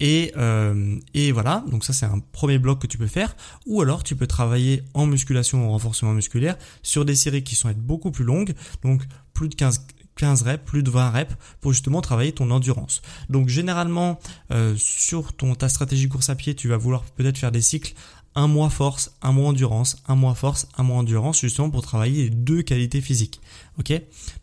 Et, 0.00 0.32
euh, 0.36 0.98
et 1.14 1.32
voilà, 1.32 1.64
donc 1.70 1.84
ça 1.84 1.92
c'est 1.92 2.06
un 2.06 2.18
premier 2.18 2.58
bloc 2.58 2.80
que 2.80 2.86
tu 2.86 2.98
peux 2.98 3.06
faire. 3.06 3.36
Ou 3.66 3.80
alors 3.80 4.02
tu 4.02 4.16
peux 4.16 4.26
travailler 4.26 4.82
en 4.94 5.06
musculation 5.06 5.64
ou 5.64 5.68
en 5.68 5.72
renforcement 5.72 6.12
musculaire 6.12 6.56
sur 6.82 7.04
des 7.04 7.14
séries 7.14 7.44
qui 7.44 7.54
sont 7.54 7.72
beaucoup 7.76 8.10
plus 8.10 8.24
longues, 8.24 8.54
donc 8.82 9.02
plus 9.32 9.48
de 9.48 9.54
15, 9.54 9.86
15 10.16 10.42
reps, 10.42 10.64
plus 10.64 10.82
de 10.82 10.90
20 10.90 11.10
reps 11.10 11.34
pour 11.60 11.72
justement 11.72 12.00
travailler 12.00 12.32
ton 12.32 12.50
endurance. 12.50 13.02
Donc 13.30 13.48
généralement 13.48 14.18
euh, 14.50 14.74
sur 14.76 15.32
ton 15.32 15.54
ta 15.54 15.68
stratégie 15.68 16.08
course 16.08 16.30
à 16.30 16.34
pied, 16.34 16.54
tu 16.54 16.68
vas 16.68 16.76
vouloir 16.76 17.04
peut-être 17.04 17.38
faire 17.38 17.52
des 17.52 17.62
cycles 17.62 17.94
un 18.36 18.46
mois 18.46 18.70
force, 18.70 19.16
un 19.22 19.32
mois 19.32 19.48
endurance, 19.48 19.96
un 20.06 20.14
mois 20.14 20.34
force, 20.34 20.68
un 20.76 20.82
mois 20.82 20.98
endurance, 20.98 21.40
justement 21.40 21.70
pour 21.70 21.82
travailler 21.82 22.24
les 22.24 22.30
deux 22.30 22.62
qualités 22.62 23.00
physiques. 23.00 23.40
Ok? 23.78 23.92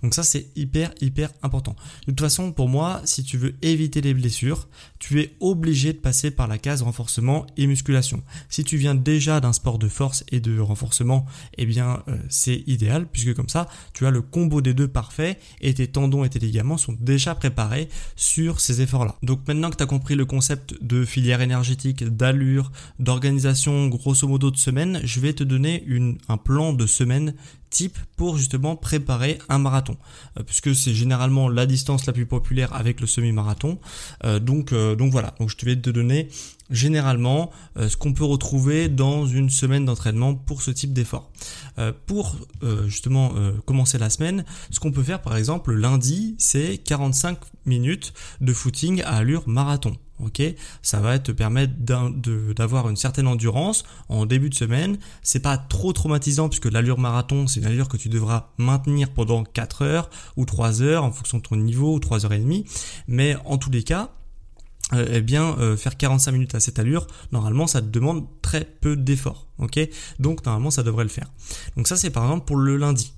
Donc 0.03 0.13
ça 0.13 0.23
c'est 0.23 0.47
hyper 0.55 0.91
hyper 1.01 1.29
important. 1.41 1.75
De 2.07 2.11
toute 2.11 2.21
façon, 2.21 2.51
pour 2.51 2.69
moi, 2.69 3.01
si 3.05 3.23
tu 3.23 3.37
veux 3.37 3.55
éviter 3.61 4.01
les 4.01 4.13
blessures, 4.13 4.67
tu 4.99 5.21
es 5.21 5.35
obligé 5.39 5.93
de 5.93 5.97
passer 5.97 6.31
par 6.31 6.47
la 6.47 6.57
case 6.57 6.81
renforcement 6.81 7.45
et 7.57 7.67
musculation. 7.67 8.23
Si 8.49 8.63
tu 8.63 8.77
viens 8.77 8.95
déjà 8.95 9.39
d'un 9.39 9.53
sport 9.53 9.79
de 9.79 9.87
force 9.87 10.23
et 10.31 10.39
de 10.39 10.59
renforcement, 10.59 11.25
eh 11.57 11.65
bien 11.65 12.03
euh, 12.07 12.17
c'est 12.29 12.63
idéal 12.67 13.07
puisque 13.11 13.33
comme 13.33 13.49
ça, 13.49 13.67
tu 13.93 14.05
as 14.05 14.11
le 14.11 14.21
combo 14.21 14.61
des 14.61 14.73
deux 14.73 14.87
parfait 14.87 15.39
et 15.61 15.73
tes 15.73 15.87
tendons 15.87 16.23
et 16.23 16.29
tes 16.29 16.39
ligaments 16.39 16.77
sont 16.77 16.95
déjà 16.99 17.35
préparés 17.35 17.89
sur 18.15 18.59
ces 18.59 18.81
efforts-là. 18.81 19.15
Donc 19.23 19.47
maintenant 19.47 19.69
que 19.69 19.77
tu 19.77 19.83
as 19.83 19.87
compris 19.87 20.15
le 20.15 20.25
concept 20.25 20.75
de 20.83 21.05
filière 21.05 21.41
énergétique, 21.41 22.03
d'allure, 22.03 22.71
d'organisation 22.99 23.82
grosso 23.89 24.27
modo 24.27 24.51
de 24.51 24.57
semaine, 24.57 25.01
je 25.03 25.19
vais 25.19 25.33
te 25.33 25.43
donner 25.43 25.83
un 26.27 26.37
plan 26.37 26.73
de 26.73 26.85
semaine 26.85 27.33
type 27.69 27.97
pour 28.17 28.37
justement 28.37 28.75
préparer 28.75 29.39
un 29.49 29.57
marathon, 29.57 29.97
euh, 30.37 30.43
puisque 30.43 30.75
c'est 30.75 30.93
généralement 30.93 31.49
la 31.49 31.65
distance 31.65 32.05
la 32.05 32.13
plus 32.13 32.25
populaire 32.25 32.73
avec 32.73 33.01
le 33.01 33.07
semi-marathon. 33.07 33.79
Euh, 34.23 34.39
donc, 34.39 34.73
donc 34.73 35.11
voilà, 35.11 35.33
donc 35.39 35.49
je 35.49 35.65
vais 35.65 35.75
te 35.75 35.89
donner 35.89 36.29
généralement 36.73 37.51
ce 37.77 37.95
qu'on 37.95 38.13
peut 38.13 38.25
retrouver 38.25 38.89
dans 38.89 39.25
une 39.25 39.49
semaine 39.49 39.85
d'entraînement 39.85 40.35
pour 40.35 40.61
ce 40.61 40.71
type 40.71 40.91
d'effort. 40.91 41.31
pour 42.05 42.35
justement 42.85 43.31
commencer 43.65 43.97
la 43.97 44.09
semaine, 44.09 44.43
ce 44.69 44.79
qu'on 44.79 44.91
peut 44.91 45.03
faire 45.03 45.21
par 45.21 45.37
exemple 45.37 45.73
lundi, 45.73 46.35
c'est 46.37 46.77
45 46.79 47.37
minutes 47.65 48.13
de 48.41 48.53
footing 48.53 49.01
à 49.03 49.17
allure 49.17 49.47
marathon 49.47 49.95
ok? 50.19 50.41
Ça 50.81 50.99
va 50.99 51.19
te 51.19 51.31
permettre 51.31 51.73
d'avoir 51.77 52.89
une 52.89 52.95
certaine 52.95 53.27
endurance 53.27 53.83
en 54.09 54.25
début 54.25 54.49
de 54.49 54.55
semaine. 54.55 54.97
C'est 55.21 55.41
pas 55.41 55.57
trop 55.57 55.93
traumatisant 55.93 56.49
puisque 56.49 56.71
l'allure 56.71 56.99
marathon, 56.99 57.47
c'est 57.47 57.59
une 57.59 57.65
allure 57.65 57.87
que 57.87 57.97
tu 57.97 58.09
devras 58.09 58.49
maintenir 58.57 59.11
pendant 59.11 59.43
4 59.43 59.81
heures 59.83 60.09
ou 60.37 60.45
3 60.45 60.81
heures 60.81 61.03
en 61.03 61.11
fonction 61.11 61.37
de 61.37 61.43
ton 61.43 61.55
niveau 61.55 61.95
ou 61.95 61.99
3 61.99 62.25
heures 62.25 62.33
et 62.33 62.39
demie. 62.39 62.65
Mais 63.07 63.35
en 63.45 63.57
tous 63.57 63.71
les 63.71 63.83
cas, 63.83 64.03
euh, 64.03 64.22
eh 64.95 65.21
bien 65.21 65.57
euh, 65.59 65.77
faire 65.77 65.97
45 65.97 66.31
minutes 66.31 66.55
à 66.55 66.59
cette 66.59 66.79
allure, 66.79 67.07
normalement 67.31 67.67
ça 67.67 67.81
te 67.81 67.87
demande 67.87 68.25
très 68.41 68.65
peu 68.65 68.95
d'efforts, 68.95 69.47
ok? 69.59 69.79
Donc 70.19 70.45
normalement 70.45 70.71
ça 70.71 70.83
devrait 70.83 71.03
le 71.03 71.09
faire. 71.09 71.31
Donc 71.75 71.87
ça 71.87 71.95
c'est 71.95 72.09
par 72.09 72.23
exemple 72.23 72.45
pour 72.45 72.57
le 72.57 72.77
lundi. 72.77 73.13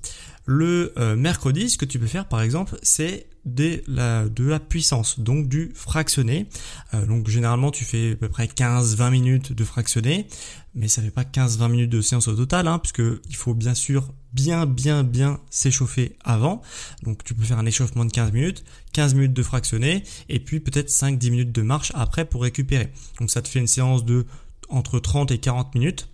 Le 0.48 0.94
euh, 1.00 1.16
mercredi, 1.16 1.70
ce 1.70 1.78
que 1.78 1.86
tu 1.86 1.98
peux 1.98 2.08
faire 2.08 2.28
par 2.28 2.42
exemple, 2.42 2.78
c'est 2.84 3.28
de 3.46 3.84
la, 3.88 4.28
de 4.28 4.44
la 4.44 4.60
puissance, 4.60 5.20
donc 5.20 5.48
du 5.48 5.72
fractionné. 5.76 6.48
Euh, 6.94 7.06
donc 7.06 7.28
généralement 7.30 7.72
tu 7.72 7.84
fais 7.84 8.12
à 8.12 8.16
peu 8.16 8.30
près 8.30 8.46
15-20 8.46 9.12
minutes 9.12 9.54
de 9.54 9.64
fractionné, 9.64 10.28
mais 10.74 10.88
ça 10.88 11.02
fait 11.02 11.12
pas 11.12 11.24
15-20 11.24 11.70
minutes 11.70 11.90
de 11.92 12.02
séance 12.02 12.28
au 12.28 12.36
total, 12.36 12.68
hein, 12.68 12.80
puisque 12.80 13.04
il 13.30 13.36
faut 13.36 13.54
bien 13.54 13.74
sûr 13.74 14.14
bien 14.36 14.66
bien 14.66 15.04
bien 15.04 15.40
s'échauffer 15.50 16.18
avant. 16.24 16.62
Donc 17.04 17.24
tu 17.24 17.34
peux 17.34 17.44
faire 17.44 17.58
un 17.58 17.66
échauffement 17.66 18.06
de 18.06 18.12
15 18.12 18.34
minutes, 18.34 18.64
15 18.94 19.16
minutes 19.16 19.34
de 19.34 19.44
fractionné, 19.44 20.04
et 20.30 20.40
puis 20.40 20.60
peut-être 20.60 20.90
5-10 20.90 21.32
minutes 21.32 21.52
de 21.52 21.62
marche 21.62 21.92
après 21.96 22.26
pour 22.26 22.44
récupérer. 22.44 22.92
Donc 23.20 23.32
ça 23.32 23.42
te 23.42 23.48
fait 23.48 23.60
une 23.60 23.68
séance 23.68 24.06
de 24.06 24.26
entre 24.70 25.00
30 25.00 25.32
et 25.32 25.38
40 25.38 25.74
minutes 25.76 26.10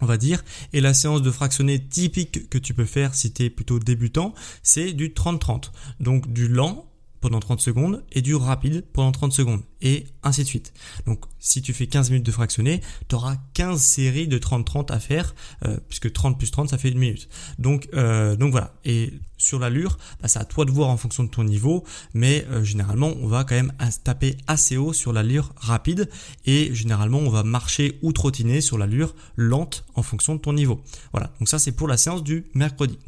on 0.00 0.06
va 0.06 0.16
dire. 0.16 0.44
Et 0.72 0.80
la 0.80 0.94
séance 0.94 1.22
de 1.22 1.30
fractionné 1.30 1.78
typique 1.78 2.50
que 2.50 2.58
tu 2.58 2.74
peux 2.74 2.84
faire 2.84 3.14
si 3.14 3.32
tu 3.32 3.44
es 3.44 3.50
plutôt 3.50 3.78
débutant, 3.78 4.34
c'est 4.62 4.92
du 4.92 5.10
30-30. 5.10 5.70
Donc 6.00 6.32
du 6.32 6.48
lent 6.48 6.91
pendant 7.22 7.40
30 7.40 7.60
secondes 7.60 8.04
et 8.12 8.20
du 8.20 8.34
rapide 8.34 8.84
pendant 8.92 9.12
30 9.12 9.32
secondes 9.32 9.62
et 9.80 10.06
ainsi 10.22 10.42
de 10.42 10.48
suite. 10.48 10.74
Donc 11.06 11.24
si 11.38 11.62
tu 11.62 11.72
fais 11.72 11.86
15 11.86 12.10
minutes 12.10 12.26
de 12.26 12.32
fractionné, 12.32 12.82
tu 13.08 13.14
auras 13.14 13.36
15 13.54 13.80
séries 13.80 14.28
de 14.28 14.38
30-30 14.38 14.92
à 14.92 14.98
faire 14.98 15.34
euh, 15.64 15.78
puisque 15.88 16.12
30 16.12 16.36
plus 16.36 16.50
30 16.50 16.68
ça 16.68 16.78
fait 16.78 16.90
une 16.90 16.98
minute. 16.98 17.28
Donc 17.58 17.88
euh, 17.94 18.36
donc 18.36 18.50
voilà. 18.50 18.74
Et 18.84 19.14
sur 19.38 19.60
l'allure, 19.60 19.98
bah, 20.20 20.28
c'est 20.28 20.40
à 20.40 20.44
toi 20.44 20.64
de 20.64 20.72
voir 20.72 20.88
en 20.88 20.96
fonction 20.96 21.22
de 21.24 21.28
ton 21.28 21.44
niveau, 21.44 21.84
mais 22.12 22.44
euh, 22.50 22.64
généralement 22.64 23.12
on 23.20 23.28
va 23.28 23.44
quand 23.44 23.54
même 23.54 23.72
taper 24.02 24.36
assez 24.48 24.76
haut 24.76 24.92
sur 24.92 25.12
l'allure 25.12 25.52
rapide 25.56 26.10
et 26.44 26.74
généralement 26.74 27.18
on 27.18 27.30
va 27.30 27.44
marcher 27.44 27.98
ou 28.02 28.12
trottiner 28.12 28.60
sur 28.60 28.78
l'allure 28.78 29.14
lente 29.36 29.84
en 29.94 30.02
fonction 30.02 30.34
de 30.34 30.40
ton 30.40 30.52
niveau. 30.52 30.82
Voilà. 31.12 31.32
Donc 31.38 31.48
ça 31.48 31.60
c'est 31.60 31.72
pour 31.72 31.86
la 31.86 31.96
séance 31.96 32.24
du 32.24 32.46
mercredi. 32.54 32.98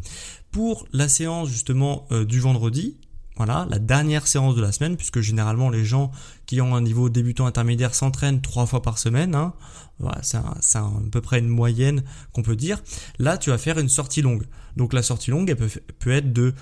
Pour 0.53 0.87
la 0.93 1.09
séance 1.09 1.49
justement 1.49 2.07
du 2.29 2.39
vendredi, 2.39 2.97
voilà, 3.37 3.67
la 3.69 3.79
dernière 3.81 4.27
séance 4.27 4.55
de 4.55 4.63
la 4.63 4.71
semaine, 4.71 4.97
puisque 4.97 5.21
généralement 5.21 5.69
les 5.69 5.85
gens 5.85 6.13
qui 6.47 6.61
ont 6.61 6.77
un 6.77 6.81
niveau 6.81 7.09
débutant 7.09 7.47
intermédiaire 7.47 7.95
s'entraînent 7.95 8.41
trois 8.41 8.67
fois 8.67 8.81
par 8.81 8.99
semaine. 8.99 9.35
Hein. 9.35 9.55
Voilà, 9.99 10.21
c'est 10.23 10.37
à 10.79 10.91
peu 11.11 11.21
près 11.21 11.41
une 11.41 11.49
moyenne 11.49 12.05
qu'on 12.33 12.43
peut 12.43 12.57
dire. 12.57 12.81
Là, 13.19 13.37
tu 13.37 13.51
vas 13.51 13.59
faire 13.59 13.79
une 13.79 13.89
sortie 13.89 14.23
longue. 14.23 14.47
Donc 14.77 14.93
la 14.93 15.03
sortie 15.03 15.31
longue, 15.31 15.51
elle 15.51 15.57
peut, 15.57 15.71
peut 15.99 16.13
être 16.13 16.33
de 16.33 16.55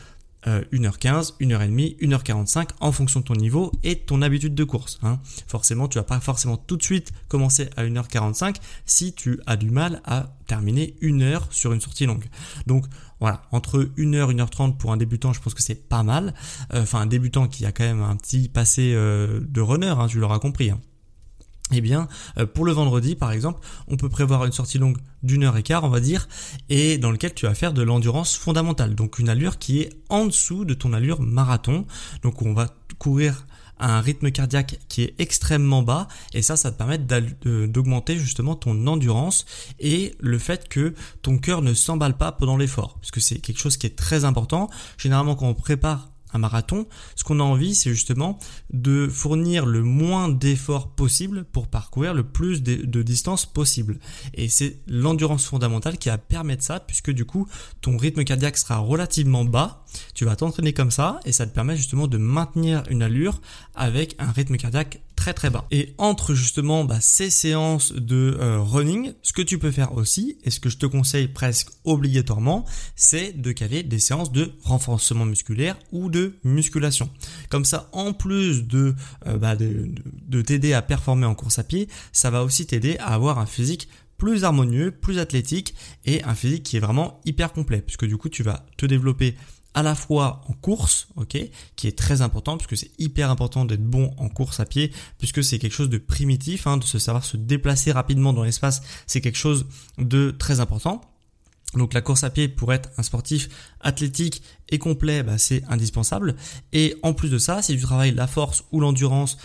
1h15, 0.46 1.34
1h30, 1.40 1.98
1h45 2.00 2.68
en 2.80 2.92
fonction 2.92 3.20
de 3.20 3.24
ton 3.24 3.34
niveau 3.34 3.72
et 3.84 3.96
ton 3.96 4.22
habitude 4.22 4.54
de 4.54 4.64
course. 4.64 4.98
Hein. 5.02 5.20
Forcément, 5.46 5.88
tu 5.88 5.98
vas 5.98 6.04
pas 6.04 6.20
forcément 6.20 6.56
tout 6.56 6.76
de 6.76 6.82
suite 6.82 7.12
commencer 7.28 7.70
à 7.76 7.84
1h45 7.84 8.56
si 8.84 9.12
tu 9.12 9.40
as 9.46 9.56
du 9.56 9.70
mal 9.70 10.00
à 10.04 10.34
terminer 10.46 10.96
une 11.00 11.22
heure 11.22 11.46
sur 11.50 11.72
une 11.72 11.80
sortie 11.80 12.06
longue. 12.06 12.24
Donc 12.66 12.86
voilà, 13.20 13.42
entre 13.52 13.84
1h, 13.96 14.34
1h30 14.34 14.76
pour 14.76 14.92
un 14.92 14.96
débutant, 14.96 15.32
je 15.32 15.40
pense 15.40 15.54
que 15.54 15.62
c'est 15.62 15.88
pas 15.88 16.02
mal. 16.02 16.34
Euh, 16.74 16.82
enfin, 16.82 17.00
un 17.00 17.06
débutant 17.06 17.46
qui 17.46 17.64
a 17.64 17.72
quand 17.72 17.84
même 17.84 18.02
un 18.02 18.16
petit 18.16 18.48
passé 18.48 18.92
euh, 18.94 19.40
de 19.40 19.60
runner, 19.60 19.94
hein, 19.96 20.08
tu 20.08 20.18
l'auras 20.18 20.40
compris. 20.40 20.70
Hein. 20.70 20.80
Eh 21.70 21.80
bien, 21.80 22.08
euh, 22.38 22.46
pour 22.46 22.64
le 22.64 22.72
vendredi, 22.72 23.14
par 23.14 23.32
exemple, 23.32 23.60
on 23.88 23.96
peut 23.96 24.08
prévoir 24.08 24.44
une 24.44 24.52
sortie 24.52 24.78
longue 24.78 24.98
d'une 25.22 25.44
heure 25.44 25.56
et 25.56 25.62
quart, 25.62 25.84
on 25.84 25.88
va 25.88 26.00
dire, 26.00 26.28
et 26.68 26.98
dans 26.98 27.10
lequel 27.10 27.32
tu 27.32 27.46
vas 27.46 27.54
faire 27.54 27.72
de 27.72 27.82
l'endurance 27.82 28.36
fondamentale, 28.36 28.94
donc 28.94 29.18
une 29.18 29.28
allure 29.28 29.58
qui 29.58 29.80
est 29.80 29.90
en 30.10 30.26
dessous 30.26 30.64
de 30.64 30.74
ton 30.74 30.92
allure 30.92 31.22
marathon. 31.22 31.86
Donc, 32.22 32.42
on 32.42 32.52
va 32.52 32.74
courir 32.98 33.46
à 33.78 33.96
un 33.96 34.00
rythme 34.00 34.30
cardiaque 34.30 34.78
qui 34.88 35.02
est 35.02 35.14
extrêmement 35.18 35.82
bas, 35.82 36.08
et 36.34 36.42
ça, 36.42 36.56
ça 36.56 36.70
te 36.70 36.76
permet 36.76 36.98
d'augmenter 36.98 38.18
justement 38.18 38.54
ton 38.54 38.86
endurance 38.86 39.44
et 39.80 40.14
le 40.20 40.38
fait 40.38 40.68
que 40.68 40.94
ton 41.22 41.38
cœur 41.38 41.62
ne 41.62 41.74
s'emballe 41.74 42.16
pas 42.16 42.32
pendant 42.32 42.56
l'effort, 42.56 42.98
parce 43.00 43.10
que 43.10 43.20
c'est 43.20 43.38
quelque 43.38 43.58
chose 43.58 43.76
qui 43.76 43.86
est 43.86 43.96
très 43.96 44.24
important. 44.24 44.68
Généralement, 44.98 45.34
quand 45.34 45.48
on 45.48 45.54
prépare 45.54 46.11
marathon, 46.38 46.86
ce 47.16 47.24
qu'on 47.24 47.40
a 47.40 47.42
envie, 47.42 47.74
c'est 47.74 47.90
justement 47.90 48.38
de 48.72 49.08
fournir 49.08 49.66
le 49.66 49.82
moins 49.82 50.28
d'efforts 50.28 50.88
possible 50.88 51.44
pour 51.44 51.68
parcourir 51.68 52.14
le 52.14 52.22
plus 52.22 52.62
de, 52.62 53.02
distance 53.02 53.46
possible. 53.46 53.98
Et 54.34 54.48
c'est 54.48 54.78
l'endurance 54.86 55.44
fondamentale 55.44 55.98
qui 55.98 56.08
va 56.08 56.18
permettre 56.18 56.62
ça, 56.62 56.80
puisque 56.80 57.10
du 57.10 57.24
coup, 57.24 57.48
ton 57.80 57.96
rythme 57.96 58.24
cardiaque 58.24 58.56
sera 58.56 58.78
relativement 58.78 59.44
bas. 59.44 59.84
Tu 60.14 60.24
vas 60.24 60.36
t'entraîner 60.36 60.72
comme 60.72 60.90
ça, 60.90 61.20
et 61.24 61.32
ça 61.32 61.46
te 61.46 61.54
permet 61.54 61.76
justement 61.76 62.06
de 62.06 62.18
maintenir 62.18 62.82
une 62.88 63.02
allure 63.02 63.40
avec 63.74 64.14
un 64.18 64.30
rythme 64.30 64.56
cardiaque 64.56 65.00
très 65.30 65.48
bas. 65.48 65.64
Et 65.70 65.94
entre 65.98 66.34
justement 66.34 66.84
bah, 66.84 67.00
ces 67.00 67.30
séances 67.30 67.92
de 67.92 68.36
euh, 68.40 68.60
running, 68.60 69.12
ce 69.22 69.32
que 69.32 69.42
tu 69.42 69.58
peux 69.58 69.70
faire 69.70 69.94
aussi, 69.96 70.38
et 70.42 70.50
ce 70.50 70.58
que 70.58 70.68
je 70.68 70.76
te 70.76 70.86
conseille 70.86 71.28
presque 71.28 71.68
obligatoirement, 71.84 72.64
c'est 72.96 73.32
de 73.40 73.52
caler 73.52 73.84
des 73.84 74.00
séances 74.00 74.32
de 74.32 74.50
renforcement 74.64 75.24
musculaire 75.24 75.78
ou 75.92 76.10
de 76.10 76.34
musculation. 76.42 77.08
Comme 77.48 77.64
ça, 77.64 77.88
en 77.92 78.12
plus 78.12 78.66
de, 78.66 78.96
euh, 79.28 79.38
bah, 79.38 79.54
de, 79.54 79.94
de 80.28 80.42
t'aider 80.42 80.72
à 80.72 80.82
performer 80.82 81.26
en 81.26 81.36
course 81.36 81.60
à 81.60 81.62
pied, 81.64 81.88
ça 82.10 82.30
va 82.30 82.42
aussi 82.42 82.66
t'aider 82.66 82.96
à 82.98 83.14
avoir 83.14 83.38
un 83.38 83.46
physique 83.46 83.88
plus 84.18 84.44
harmonieux, 84.44 84.92
plus 84.92 85.18
athlétique 85.18 85.74
et 86.04 86.22
un 86.24 86.34
physique 86.34 86.62
qui 86.62 86.76
est 86.76 86.80
vraiment 86.80 87.20
hyper 87.24 87.52
complet 87.52 87.82
puisque 87.82 88.06
du 88.06 88.16
coup 88.16 88.28
tu 88.28 88.44
vas 88.44 88.64
te 88.76 88.86
développer 88.86 89.34
à 89.74 89.82
la 89.82 89.94
fois 89.94 90.42
en 90.48 90.52
course, 90.52 91.08
ok, 91.16 91.38
qui 91.76 91.88
est 91.88 91.98
très 91.98 92.22
important 92.22 92.56
puisque 92.56 92.76
c'est 92.76 92.90
hyper 92.98 93.30
important 93.30 93.64
d'être 93.64 93.84
bon 93.84 94.14
en 94.18 94.28
course 94.28 94.60
à 94.60 94.66
pied 94.66 94.92
puisque 95.18 95.42
c'est 95.42 95.58
quelque 95.58 95.72
chose 95.72 95.90
de 95.90 95.98
primitif, 95.98 96.66
hein, 96.66 96.76
de 96.76 96.84
se 96.84 96.98
savoir 96.98 97.24
se 97.24 97.36
déplacer 97.36 97.92
rapidement 97.92 98.32
dans 98.32 98.44
l'espace, 98.44 98.82
c'est 99.06 99.20
quelque 99.20 99.38
chose 99.38 99.66
de 99.98 100.30
très 100.30 100.60
important. 100.60 101.00
Donc 101.74 101.94
la 101.94 102.02
course 102.02 102.22
à 102.22 102.30
pied 102.30 102.48
pour 102.48 102.72
être 102.72 102.90
un 102.98 103.02
sportif 103.02 103.48
athlétique 103.80 104.42
et 104.68 104.78
complet, 104.78 105.22
bah, 105.22 105.38
c'est 105.38 105.62
indispensable. 105.68 106.36
Et 106.72 106.96
en 107.02 107.14
plus 107.14 107.30
de 107.30 107.38
ça, 107.38 107.62
si 107.62 107.76
tu 107.76 107.82
travailles 107.82 108.14
la 108.14 108.26
force 108.26 108.64
ou 108.72 108.80
l'endurance 108.80 109.38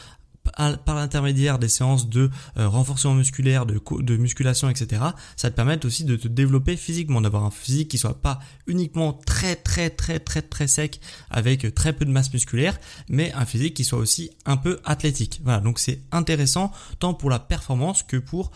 par 0.85 0.95
l'intermédiaire 0.95 1.59
des 1.59 1.67
séances 1.67 2.09
de 2.09 2.29
euh, 2.57 2.67
renforcement 2.67 3.13
musculaire, 3.13 3.65
de, 3.65 4.17
musculation, 4.17 4.69
etc., 4.69 5.01
ça 5.35 5.49
te 5.49 5.55
permet 5.55 5.85
aussi 5.85 6.03
de 6.03 6.15
te 6.15 6.27
développer 6.27 6.77
physiquement, 6.77 7.21
d'avoir 7.21 7.43
un 7.43 7.51
physique 7.51 7.89
qui 7.89 7.97
soit 7.97 8.21
pas 8.21 8.39
uniquement 8.65 9.13
très 9.13 9.55
très 9.55 9.89
très 9.89 10.19
très 10.19 10.41
très 10.41 10.67
sec 10.67 10.99
avec 11.29 11.73
très 11.75 11.93
peu 11.93 12.05
de 12.05 12.11
masse 12.11 12.33
musculaire, 12.33 12.79
mais 13.09 13.31
un 13.33 13.45
physique 13.45 13.73
qui 13.73 13.83
soit 13.83 13.99
aussi 13.99 14.31
un 14.45 14.57
peu 14.57 14.79
athlétique. 14.85 15.41
Voilà, 15.43 15.59
donc 15.59 15.79
c'est 15.79 16.01
intéressant 16.11 16.71
tant 16.99 17.13
pour 17.13 17.29
la 17.29 17.39
performance 17.39 18.03
que 18.03 18.17
pour 18.17 18.51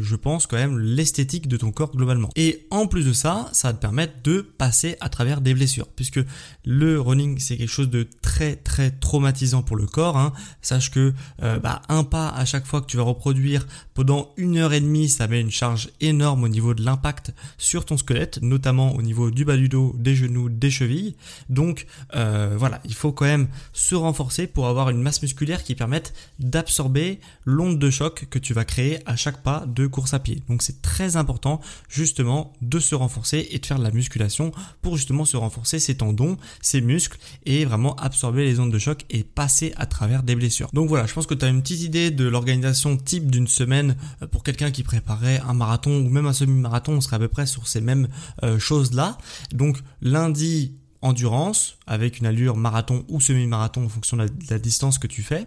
je 0.00 0.16
pense 0.16 0.46
quand 0.46 0.56
même 0.56 0.78
l'esthétique 0.78 1.48
de 1.48 1.56
ton 1.56 1.72
corps 1.72 1.92
globalement. 1.94 2.30
Et 2.36 2.66
en 2.70 2.86
plus 2.86 3.04
de 3.06 3.12
ça, 3.12 3.48
ça 3.52 3.68
va 3.68 3.74
te 3.74 3.80
permettre 3.80 4.14
de 4.22 4.40
passer 4.40 4.96
à 5.00 5.08
travers 5.08 5.40
des 5.40 5.54
blessures, 5.54 5.88
puisque 5.88 6.20
le 6.64 7.00
running 7.00 7.38
c'est 7.38 7.56
quelque 7.56 7.70
chose 7.70 7.90
de 7.90 8.06
très 8.22 8.56
très 8.56 8.90
traumatisant 8.90 9.62
pour 9.62 9.76
le 9.76 9.86
corps. 9.86 10.16
Hein. 10.16 10.32
Sache 10.62 10.90
que 10.90 11.12
euh, 11.42 11.58
bah, 11.58 11.82
un 11.88 12.04
pas 12.04 12.28
à 12.28 12.44
chaque 12.44 12.66
fois 12.66 12.80
que 12.80 12.86
tu 12.86 12.96
vas 12.96 13.02
reproduire 13.02 13.66
pendant 13.94 14.32
une 14.36 14.56
heure 14.56 14.72
et 14.72 14.80
demie, 14.80 15.08
ça 15.08 15.28
met 15.28 15.40
une 15.40 15.50
charge 15.50 15.90
énorme 16.00 16.44
au 16.44 16.48
niveau 16.48 16.74
de 16.74 16.84
l'impact 16.84 17.34
sur 17.58 17.84
ton 17.84 17.96
squelette, 17.96 18.40
notamment 18.42 18.94
au 18.94 19.02
niveau 19.02 19.30
du 19.30 19.44
bas 19.44 19.56
du 19.56 19.68
dos, 19.68 19.94
des 19.98 20.14
genoux, 20.14 20.48
des 20.48 20.70
chevilles. 20.70 21.16
Donc 21.48 21.86
euh, 22.14 22.54
voilà, 22.56 22.80
il 22.84 22.94
faut 22.94 23.12
quand 23.12 23.26
même 23.26 23.48
se 23.72 23.94
renforcer 23.94 24.46
pour 24.46 24.66
avoir 24.68 24.90
une 24.90 25.02
masse 25.02 25.22
musculaire 25.22 25.62
qui 25.62 25.74
permette 25.74 26.14
d'absorber 26.38 27.20
l'onde 27.44 27.78
de 27.78 27.90
choc 27.90 28.26
que 28.30 28.38
tu 28.38 28.54
vas 28.54 28.64
créer 28.64 28.98
à 29.06 29.16
chaque 29.16 29.42
pas 29.42 29.65
de 29.66 29.86
course 29.86 30.14
à 30.14 30.18
pied. 30.18 30.42
Donc 30.48 30.62
c'est 30.62 30.82
très 30.82 31.16
important 31.16 31.60
justement 31.88 32.52
de 32.62 32.78
se 32.78 32.94
renforcer 32.94 33.48
et 33.50 33.58
de 33.58 33.66
faire 33.66 33.78
de 33.78 33.84
la 33.84 33.90
musculation 33.90 34.52
pour 34.82 34.96
justement 34.96 35.24
se 35.24 35.36
renforcer 35.36 35.78
ses 35.78 35.96
tendons, 35.96 36.36
ses 36.60 36.80
muscles 36.80 37.18
et 37.44 37.64
vraiment 37.64 37.94
absorber 37.96 38.44
les 38.44 38.60
ondes 38.60 38.72
de 38.72 38.78
choc 38.78 39.04
et 39.10 39.24
passer 39.24 39.72
à 39.76 39.86
travers 39.86 40.22
des 40.22 40.34
blessures. 40.34 40.68
Donc 40.72 40.88
voilà, 40.88 41.06
je 41.06 41.14
pense 41.14 41.26
que 41.26 41.34
tu 41.34 41.44
as 41.44 41.48
une 41.48 41.62
petite 41.62 41.82
idée 41.82 42.10
de 42.10 42.24
l'organisation 42.26 42.96
type 42.96 43.30
d'une 43.30 43.48
semaine 43.48 43.96
euh, 44.22 44.26
pour 44.26 44.42
quelqu'un 44.42 44.70
qui 44.70 44.82
préparait 44.82 45.40
un 45.46 45.54
marathon 45.54 45.98
ou 46.00 46.08
même 46.08 46.26
un 46.26 46.32
semi-marathon, 46.32 46.92
on 46.92 47.00
serait 47.00 47.16
à 47.16 47.20
peu 47.20 47.28
près 47.28 47.46
sur 47.46 47.68
ces 47.68 47.80
mêmes 47.80 48.08
euh, 48.42 48.58
choses-là. 48.58 49.18
Donc 49.52 49.78
lundi, 50.00 50.72
endurance 51.02 51.78
avec 51.86 52.18
une 52.18 52.26
allure 52.26 52.56
marathon 52.56 53.04
ou 53.08 53.20
semi-marathon 53.20 53.84
en 53.84 53.88
fonction 53.88 54.16
de 54.16 54.26
la, 54.50 54.58
distance 54.58 54.98
que 54.98 55.06
tu 55.06 55.22
fais. 55.22 55.46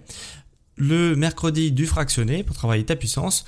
Le 0.77 1.15
mercredi 1.15 1.71
du 1.71 1.85
fractionné 1.85 2.43
pour 2.43 2.55
travailler 2.55 2.85
ta 2.85 2.95
puissance. 2.95 3.45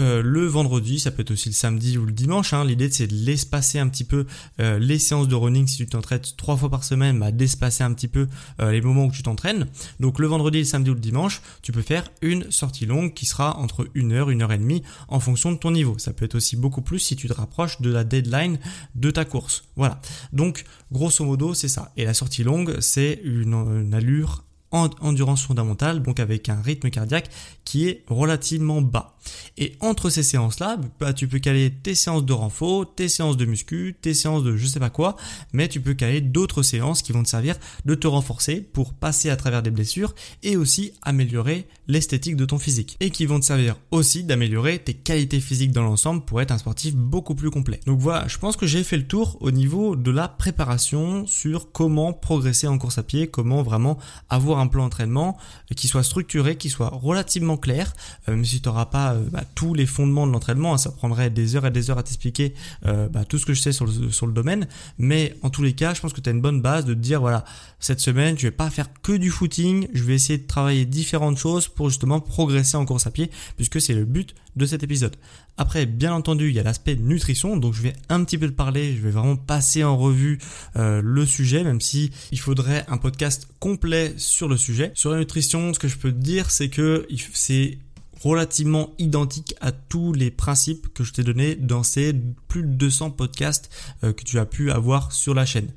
Euh, 0.00 0.22
le 0.22 0.46
vendredi, 0.46 0.98
ça 0.98 1.10
peut 1.10 1.20
être 1.20 1.30
aussi 1.30 1.50
le 1.50 1.54
samedi 1.54 1.98
ou 1.98 2.06
le 2.06 2.12
dimanche. 2.12 2.54
Hein. 2.54 2.64
L'idée 2.64 2.90
c'est 2.90 3.06
de 3.06 3.14
l'espacer 3.14 3.78
un 3.78 3.88
petit 3.88 4.04
peu 4.04 4.26
euh, 4.58 4.78
les 4.78 4.98
séances 4.98 5.28
de 5.28 5.34
running 5.34 5.66
si 5.66 5.76
tu 5.76 5.86
t'entraînes 5.86 6.22
trois 6.38 6.56
fois 6.56 6.70
par 6.70 6.84
semaine, 6.84 7.18
bah, 7.18 7.30
d'espacer 7.32 7.84
un 7.84 7.92
petit 7.92 8.08
peu 8.08 8.26
euh, 8.60 8.72
les 8.72 8.80
moments 8.80 9.04
où 9.04 9.12
tu 9.12 9.22
t'entraînes. 9.22 9.66
Donc 10.00 10.18
le 10.18 10.26
vendredi, 10.26 10.58
le 10.58 10.64
samedi 10.64 10.90
ou 10.90 10.94
le 10.94 11.00
dimanche, 11.00 11.42
tu 11.60 11.70
peux 11.72 11.82
faire 11.82 12.08
une 12.22 12.50
sortie 12.50 12.86
longue 12.86 13.12
qui 13.12 13.26
sera 13.26 13.58
entre 13.58 13.88
une 13.94 14.12
heure, 14.12 14.30
une 14.30 14.42
heure 14.42 14.52
et 14.52 14.58
demie 14.58 14.82
en 15.08 15.20
fonction 15.20 15.52
de 15.52 15.58
ton 15.58 15.70
niveau. 15.70 15.98
Ça 15.98 16.12
peut 16.14 16.24
être 16.24 16.34
aussi 16.34 16.56
beaucoup 16.56 16.82
plus 16.82 16.98
si 16.98 17.14
tu 17.14 17.28
te 17.28 17.34
rapproches 17.34 17.80
de 17.82 17.90
la 17.90 18.04
deadline 18.04 18.58
de 18.94 19.10
ta 19.10 19.26
course. 19.26 19.64
Voilà. 19.76 20.00
Donc 20.32 20.64
grosso 20.90 21.24
modo 21.24 21.52
c'est 21.52 21.68
ça. 21.68 21.92
Et 21.98 22.06
la 22.06 22.14
sortie 22.14 22.42
longue 22.42 22.78
c'est 22.80 23.20
une, 23.22 23.52
une 23.54 23.92
allure 23.92 24.44
endurance 24.72 25.42
fondamentale, 25.42 26.02
donc 26.02 26.20
avec 26.20 26.48
un 26.48 26.60
rythme 26.60 26.90
cardiaque 26.90 27.28
qui 27.64 27.88
est 27.88 28.04
relativement 28.08 28.80
bas. 28.80 29.16
Et 29.58 29.76
entre 29.80 30.10
ces 30.10 30.22
séances-là, 30.22 30.78
bah, 30.98 31.12
tu 31.12 31.28
peux 31.28 31.38
caler 31.38 31.70
tes 31.70 31.94
séances 31.94 32.24
de 32.24 32.32
renfort, 32.32 32.94
tes 32.94 33.08
séances 33.08 33.36
de 33.36 33.44
muscu, 33.44 33.96
tes 34.00 34.14
séances 34.14 34.42
de 34.42 34.56
je 34.56 34.66
sais 34.66 34.80
pas 34.80 34.90
quoi, 34.90 35.16
mais 35.52 35.68
tu 35.68 35.80
peux 35.80 35.94
caler 35.94 36.20
d'autres 36.20 36.62
séances 36.62 37.02
qui 37.02 37.12
vont 37.12 37.22
te 37.22 37.28
servir 37.28 37.56
de 37.84 37.94
te 37.94 38.06
renforcer 38.06 38.60
pour 38.60 38.94
passer 38.94 39.30
à 39.30 39.36
travers 39.36 39.62
des 39.62 39.70
blessures 39.70 40.14
et 40.42 40.56
aussi 40.56 40.92
améliorer 41.02 41.66
l'esthétique 41.88 42.36
de 42.36 42.44
ton 42.44 42.58
physique. 42.58 42.96
Et 43.00 43.10
qui 43.10 43.26
vont 43.26 43.40
te 43.40 43.44
servir 43.44 43.76
aussi 43.90 44.24
d'améliorer 44.24 44.78
tes 44.78 44.94
qualités 44.94 45.40
physiques 45.40 45.72
dans 45.72 45.82
l'ensemble 45.82 46.24
pour 46.24 46.40
être 46.40 46.52
un 46.52 46.58
sportif 46.58 46.94
beaucoup 46.94 47.34
plus 47.34 47.50
complet. 47.50 47.80
Donc 47.86 48.00
voilà, 48.00 48.26
je 48.28 48.38
pense 48.38 48.56
que 48.56 48.66
j'ai 48.66 48.84
fait 48.84 48.96
le 48.96 49.06
tour 49.06 49.38
au 49.40 49.50
niveau 49.50 49.96
de 49.96 50.10
la 50.10 50.28
préparation 50.28 51.26
sur 51.26 51.72
comment 51.72 52.12
progresser 52.12 52.66
en 52.66 52.78
course 52.78 52.98
à 52.98 53.02
pied, 53.02 53.28
comment 53.28 53.62
vraiment 53.62 53.98
avoir 54.28 54.58
un 54.58 54.66
plan 54.66 54.84
d'entraînement 54.84 55.36
qui 55.76 55.88
soit 55.88 56.02
structuré, 56.02 56.56
qui 56.56 56.70
soit 56.70 56.90
relativement 56.90 57.56
clair, 57.56 57.92
euh, 58.28 58.32
même 58.32 58.44
si 58.44 58.60
tu 58.60 58.68
n'auras 58.68 58.86
pas 58.86 59.09
euh, 59.14 59.28
bah, 59.30 59.44
tous 59.54 59.74
les 59.74 59.86
fondements 59.86 60.26
de 60.26 60.32
l'entraînement, 60.32 60.74
hein, 60.74 60.78
ça 60.78 60.90
prendrait 60.90 61.30
des 61.30 61.56
heures 61.56 61.66
et 61.66 61.70
des 61.70 61.90
heures 61.90 61.98
à 61.98 62.02
t'expliquer 62.02 62.54
euh, 62.86 63.08
bah, 63.08 63.24
tout 63.24 63.38
ce 63.38 63.46
que 63.46 63.54
je 63.54 63.60
sais 63.60 63.72
sur 63.72 63.86
le, 63.86 64.32
domaine, 64.32 64.68
mais 64.98 65.34
en 65.42 65.50
tous 65.50 65.62
les 65.62 65.72
cas, 65.72 65.94
je 65.94 66.00
pense 66.00 66.12
que 66.12 66.20
tu 66.20 66.28
as 66.28 66.32
une 66.32 66.40
bonne 66.40 66.60
base 66.60 66.84
de 66.84 66.94
te 66.94 66.98
dire, 66.98 67.20
voilà, 67.20 67.44
cette 67.80 68.00
semaine, 68.00 68.38
je 68.38 68.46
vais 68.46 68.50
pas 68.50 68.70
faire 68.70 68.88
que 69.02 69.12
du 69.12 69.30
footing, 69.30 69.88
je 69.92 70.04
vais 70.04 70.14
essayer 70.14 70.38
de 70.38 70.46
travailler 70.46 70.84
différentes 70.84 71.38
choses 71.38 71.68
pour 71.68 71.88
justement 71.88 72.20
progresser 72.20 72.76
en 72.76 72.84
course 72.84 73.06
à 73.06 73.10
pied, 73.10 73.30
puisque 73.56 73.80
c'est 73.80 73.94
le 73.94 74.04
but 74.04 74.34
de 74.56 74.66
cet 74.66 74.82
épisode. 74.82 75.16
Après, 75.56 75.86
bien 75.86 76.12
entendu, 76.14 76.48
il 76.48 76.54
y 76.54 76.58
a 76.58 76.62
l'aspect 76.62 76.96
nutrition, 76.96 77.56
donc 77.56 77.74
je 77.74 77.82
vais 77.82 77.92
un 78.08 78.24
petit 78.24 78.38
peu 78.38 78.46
te 78.46 78.52
parler, 78.52 78.96
je 78.96 79.02
vais 79.02 79.10
vraiment 79.10 79.36
passer 79.36 79.84
en 79.84 79.96
revue 79.96 80.38
le 80.74 81.26
sujet, 81.26 81.64
même 81.64 81.80
si 81.80 82.10
il 82.32 82.40
faudrait 82.40 82.84
un 82.88 82.96
podcast 82.96 83.48
complet 83.58 84.14
sur 84.16 84.48
le 84.48 84.56
sujet. 84.56 84.90
Sur 84.94 85.10
la 85.10 85.18
nutrition, 85.18 85.74
ce 85.74 85.78
que 85.78 85.88
je 85.88 85.96
peux 85.96 86.12
te 86.12 86.18
dire, 86.18 86.50
c'est 86.50 86.68
que 86.68 87.06
c'est 87.32 87.78
relativement 88.20 88.94
identique 88.98 89.54
à 89.60 89.72
tous 89.72 90.12
les 90.12 90.30
principes 90.30 90.92
que 90.92 91.04
je 91.04 91.12
t'ai 91.12 91.22
donnés 91.22 91.54
dans 91.54 91.82
ces 91.82 92.14
plus 92.48 92.62
de 92.62 92.68
200 92.68 93.10
podcasts 93.12 93.70
euh, 94.04 94.12
que 94.12 94.24
tu 94.24 94.38
as 94.38 94.46
pu 94.46 94.70
avoir 94.70 95.12
sur 95.12 95.34
la 95.34 95.46
chaîne. 95.46 95.68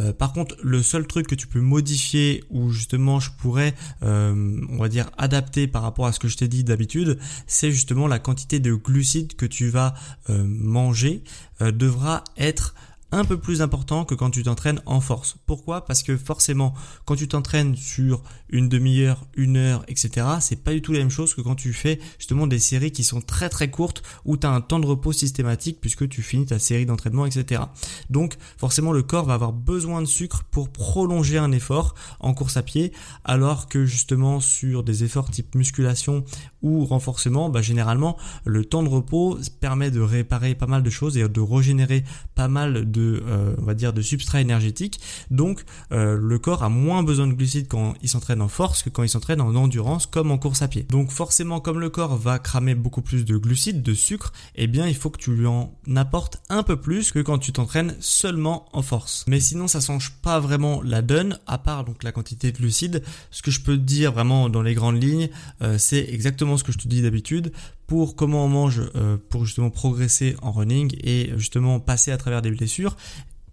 Euh, 0.00 0.12
par 0.12 0.32
contre, 0.32 0.56
le 0.62 0.82
seul 0.82 1.06
truc 1.06 1.26
que 1.26 1.34
tu 1.34 1.46
peux 1.46 1.60
modifier 1.60 2.44
ou 2.50 2.70
justement 2.70 3.20
je 3.20 3.30
pourrais, 3.30 3.74
euh, 4.02 4.60
on 4.68 4.76
va 4.76 4.88
dire, 4.88 5.10
adapter 5.16 5.66
par 5.66 5.82
rapport 5.82 6.06
à 6.06 6.12
ce 6.12 6.18
que 6.18 6.28
je 6.28 6.36
t'ai 6.36 6.48
dit 6.48 6.62
d'habitude, 6.62 7.18
c'est 7.46 7.72
justement 7.72 8.06
la 8.06 8.18
quantité 8.18 8.60
de 8.60 8.74
glucides 8.74 9.34
que 9.34 9.46
tu 9.46 9.68
vas 9.68 9.94
manger 10.28 11.22
devra 11.60 12.22
être 12.36 12.74
un 13.10 13.24
peu 13.24 13.38
plus 13.38 13.62
important 13.62 14.04
que 14.04 14.14
quand 14.14 14.30
tu 14.30 14.42
t'entraînes 14.42 14.80
en 14.86 15.00
force. 15.00 15.36
Pourquoi? 15.46 15.84
Parce 15.84 16.02
que 16.02 16.16
forcément, 16.16 16.74
quand 17.04 17.16
tu 17.16 17.26
t'entraînes 17.28 17.74
sur 17.74 18.22
une 18.50 18.68
demi-heure, 18.68 19.26
une 19.34 19.56
heure, 19.56 19.84
etc., 19.88 20.26
c'est 20.40 20.62
pas 20.62 20.72
du 20.72 20.82
tout 20.82 20.92
la 20.92 20.98
même 20.98 21.10
chose 21.10 21.34
que 21.34 21.40
quand 21.40 21.54
tu 21.54 21.72
fais 21.72 21.98
justement 22.18 22.46
des 22.46 22.58
séries 22.58 22.92
qui 22.92 23.04
sont 23.04 23.20
très 23.20 23.48
très 23.48 23.70
courtes 23.70 24.02
où 24.24 24.36
tu 24.36 24.46
as 24.46 24.50
un 24.50 24.60
temps 24.60 24.78
de 24.78 24.86
repos 24.86 25.12
systématique 25.12 25.78
puisque 25.80 26.08
tu 26.08 26.22
finis 26.22 26.46
ta 26.46 26.58
série 26.58 26.86
d'entraînement, 26.86 27.26
etc. 27.26 27.62
Donc 28.10 28.36
forcément, 28.56 28.92
le 28.92 29.02
corps 29.02 29.24
va 29.24 29.34
avoir 29.34 29.52
besoin 29.52 30.02
de 30.02 30.06
sucre 30.06 30.44
pour 30.50 30.70
prolonger 30.70 31.38
un 31.38 31.52
effort 31.52 31.94
en 32.20 32.34
course 32.34 32.56
à 32.56 32.62
pied, 32.62 32.92
alors 33.24 33.68
que 33.68 33.86
justement 33.86 34.40
sur 34.40 34.82
des 34.82 35.04
efforts 35.04 35.30
type 35.30 35.54
musculation 35.54 36.24
ou 36.62 36.84
renforcement, 36.84 37.48
bah, 37.48 37.62
généralement 37.62 38.16
le 38.44 38.64
temps 38.64 38.82
de 38.82 38.88
repos 38.88 39.38
permet 39.60 39.90
de 39.90 40.00
réparer 40.00 40.54
pas 40.54 40.66
mal 40.66 40.82
de 40.82 40.90
choses 40.90 41.16
et 41.16 41.28
de 41.28 41.40
régénérer 41.40 42.04
pas 42.34 42.48
mal 42.48 42.90
de 42.90 43.22
euh, 43.26 43.54
on 43.58 43.64
va 43.64 43.74
dire, 43.74 43.92
de 43.92 44.02
substrat 44.02 44.40
énergétique. 44.40 45.00
Donc, 45.30 45.64
euh, 45.92 46.18
le 46.20 46.38
corps 46.38 46.62
a 46.62 46.68
moins 46.68 47.02
besoin 47.02 47.26
de 47.26 47.32
glucides 47.32 47.68
quand 47.68 47.94
il 48.02 48.08
s'entraîne 48.08 48.42
en 48.42 48.48
force 48.48 48.82
que 48.82 48.90
quand 48.90 49.02
il 49.02 49.08
s'entraîne 49.08 49.40
en 49.40 49.54
endurance, 49.54 50.06
comme 50.06 50.30
en 50.30 50.38
course 50.38 50.62
à 50.62 50.68
pied. 50.68 50.84
Donc, 50.88 51.10
forcément, 51.10 51.60
comme 51.60 51.80
le 51.80 51.90
corps 51.90 52.16
va 52.16 52.38
cramer 52.38 52.74
beaucoup 52.74 53.02
plus 53.02 53.24
de 53.24 53.36
glucides, 53.36 53.82
de 53.82 53.94
sucre, 53.94 54.32
eh 54.54 54.66
bien, 54.66 54.86
il 54.86 54.94
faut 54.94 55.10
que 55.10 55.18
tu 55.18 55.34
lui 55.34 55.46
en 55.46 55.72
apportes 55.96 56.38
un 56.48 56.62
peu 56.62 56.76
plus 56.76 57.12
que 57.12 57.18
quand 57.18 57.38
tu 57.38 57.52
t'entraînes 57.52 57.94
seulement 58.00 58.66
en 58.72 58.82
force. 58.82 59.24
Mais 59.28 59.40
sinon, 59.40 59.68
ça 59.68 59.80
change 59.80 60.12
pas 60.22 60.40
vraiment 60.40 60.82
la 60.82 61.02
donne, 61.02 61.38
à 61.46 61.58
part 61.58 61.84
donc 61.84 62.02
la 62.02 62.12
quantité 62.12 62.52
de 62.52 62.58
glucides. 62.58 63.02
Ce 63.30 63.42
que 63.42 63.50
je 63.50 63.60
peux 63.60 63.76
te 63.76 63.82
dire 63.82 64.12
vraiment 64.12 64.48
dans 64.48 64.62
les 64.62 64.74
grandes 64.74 65.02
lignes, 65.02 65.28
euh, 65.62 65.78
c'est 65.78 66.06
exactement 66.08 66.47
ce 66.56 66.64
que 66.64 66.72
je 66.72 66.78
te 66.78 66.88
dis 66.88 67.02
d'habitude 67.02 67.52
pour 67.86 68.16
comment 68.16 68.44
on 68.44 68.48
mange 68.48 68.82
euh, 68.94 69.16
pour 69.28 69.44
justement 69.44 69.70
progresser 69.70 70.36
en 70.42 70.52
running 70.52 70.94
et 71.02 71.30
justement 71.36 71.80
passer 71.80 72.12
à 72.12 72.16
travers 72.16 72.42
des 72.42 72.50
blessures 72.50 72.96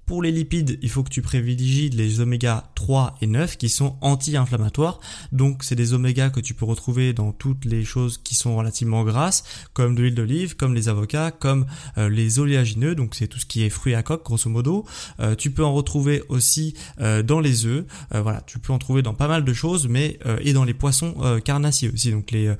pour 0.06 0.22
les 0.22 0.32
lipides, 0.32 0.78
il 0.82 0.90
faut 0.90 1.04
que 1.04 1.10
tu 1.10 1.22
privilégies 1.22 1.90
les 1.90 2.20
oméga 2.20 2.70
3 2.76 3.16
et 3.22 3.28
9 3.28 3.58
qui 3.58 3.70
sont 3.70 3.96
anti-inflammatoires. 4.02 5.00
Donc 5.32 5.64
c'est 5.64 5.76
des 5.76 5.94
oméga 5.94 6.30
que 6.30 6.40
tu 6.40 6.54
peux 6.54 6.66
retrouver 6.66 7.14
dans 7.14 7.32
toutes 7.32 7.66
les 7.66 7.84
choses 7.84 8.20
qui 8.24 8.36
sont 8.36 8.56
relativement 8.56 9.04
grasses, 9.04 9.44
comme 9.74 9.96
de 9.96 10.02
l'huile 10.04 10.16
d'olive, 10.16 10.56
comme 10.56 10.76
les 10.76 10.90
avocats, 10.90 11.32
comme 11.32 11.66
euh, 11.98 12.10
les 12.10 12.40
oléagineux, 12.40 12.94
donc 12.94 13.16
c'est 13.16 13.28
tout 13.28 13.40
ce 13.40 13.46
qui 13.46 13.64
est 13.64 13.70
fruits 13.70 13.96
à 13.96 14.04
coque 14.04 14.24
grosso 14.24 14.50
modo. 14.50 14.86
Euh, 15.20 15.34
tu 15.36 15.50
peux 15.50 15.66
en 15.66 15.74
retrouver 15.74 16.22
aussi 16.30 16.76
euh, 17.02 17.24
dans 17.24 17.40
les 17.40 17.66
œufs, 17.66 17.86
voilà, 18.12 18.42
tu 18.42 18.60
peux 18.60 18.74
en 18.74 18.78
trouver 18.78 19.02
dans 19.02 19.14
pas 19.14 19.28
mal 19.28 19.44
de 19.44 19.54
choses, 19.54 19.88
mais 19.88 20.20
et 20.42 20.54
dans 20.54 20.64
les 20.64 20.74
poissons 20.74 21.16
carnassiers 21.44 21.90
aussi, 21.90 22.12
donc 22.12 22.32
les 22.32 22.54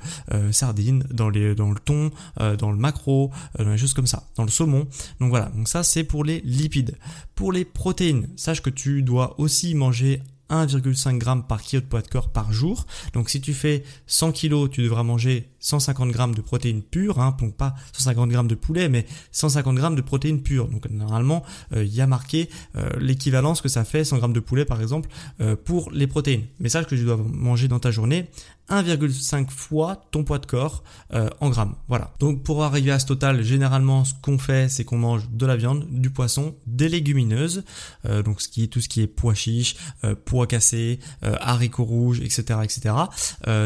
sardines, 0.50 1.04
dans 1.10 1.28
les 1.28 1.54
dans 1.54 1.70
le 1.70 1.78
thon, 1.78 2.10
dans 2.58 2.70
le 2.70 2.76
maquereau, 2.76 3.30
dans 3.58 3.70
les 3.70 3.78
choses 3.78 3.94
comme 3.94 4.06
ça, 4.06 4.24
dans 4.36 4.44
le 4.44 4.50
saumon. 4.50 4.86
Donc 5.20 5.30
voilà, 5.30 5.46
donc 5.54 5.68
ça 5.68 5.82
c'est 5.82 6.04
pour 6.04 6.24
les 6.24 6.40
lipides. 6.40 6.96
Pour 7.36 7.52
les 7.52 7.66
protéines, 7.66 8.28
sache 8.36 8.62
que 8.62 8.70
tu 8.70 9.02
dois 9.02 9.38
aussi 9.38 9.74
manger 9.74 10.22
1,5 10.48 11.22
g 11.22 11.42
par 11.46 11.60
kilo 11.60 11.82
de 11.82 11.86
poids 11.86 12.00
de 12.00 12.08
corps 12.08 12.30
par 12.30 12.50
jour. 12.50 12.86
Donc 13.12 13.28
si 13.28 13.42
tu 13.42 13.52
fais 13.52 13.84
100 14.06 14.32
kg, 14.32 14.70
tu 14.70 14.82
devras 14.82 15.02
manger 15.02 15.50
150 15.60 16.12
g 16.12 16.34
de 16.34 16.40
protéines 16.40 16.80
pures, 16.80 17.20
hein, 17.20 17.36
donc 17.38 17.54
pas 17.54 17.74
150 17.92 18.30
g 18.30 18.42
de 18.44 18.54
poulet, 18.54 18.88
mais 18.88 19.04
150 19.32 19.78
g 19.78 19.94
de 19.96 20.00
protéines 20.00 20.42
pures. 20.42 20.68
Donc 20.68 20.88
normalement, 20.88 21.44
euh, 21.74 21.84
il 21.84 21.94
y 21.94 22.00
a 22.00 22.06
marqué 22.06 22.48
euh, 22.76 22.88
l'équivalence 22.98 23.60
que 23.60 23.68
ça 23.68 23.84
fait 23.84 24.04
100 24.04 24.20
g 24.20 24.28
de 24.32 24.40
poulet 24.40 24.64
par 24.64 24.80
exemple 24.80 25.10
euh, 25.42 25.56
pour 25.56 25.90
les 25.90 26.06
protéines. 26.06 26.44
Mais 26.58 26.70
sache 26.70 26.86
que 26.86 26.94
tu 26.94 27.04
dois 27.04 27.18
manger 27.18 27.68
dans 27.68 27.80
ta 27.80 27.90
journée 27.90 28.30
1,5 28.68 29.50
fois 29.50 30.06
ton 30.10 30.24
poids 30.24 30.38
de 30.38 30.46
corps 30.46 30.82
euh, 31.12 31.28
en 31.40 31.50
grammes. 31.50 31.74
Voilà. 31.88 32.12
Donc 32.18 32.42
pour 32.42 32.64
arriver 32.64 32.90
à 32.90 32.98
ce 32.98 33.06
total, 33.06 33.42
généralement 33.42 34.04
ce 34.04 34.14
qu'on 34.22 34.38
fait, 34.38 34.68
c'est 34.68 34.84
qu'on 34.84 34.98
mange 34.98 35.28
de 35.30 35.46
la 35.46 35.56
viande, 35.56 35.86
du 35.90 36.10
poisson, 36.10 36.54
des 36.66 36.88
légumineuses, 36.88 37.64
euh, 38.06 38.22
donc 38.22 38.40
ce 38.40 38.48
qui 38.48 38.64
est 38.64 38.66
tout 38.66 38.80
ce 38.80 38.88
qui 38.88 39.02
est 39.02 39.06
pois 39.06 39.34
chiches, 39.34 39.76
euh, 40.04 40.14
pois 40.24 40.46
cassés, 40.46 40.98
haricots 41.22 41.84
rouges, 41.84 42.20
etc., 42.20 42.60
etc. 42.62 42.94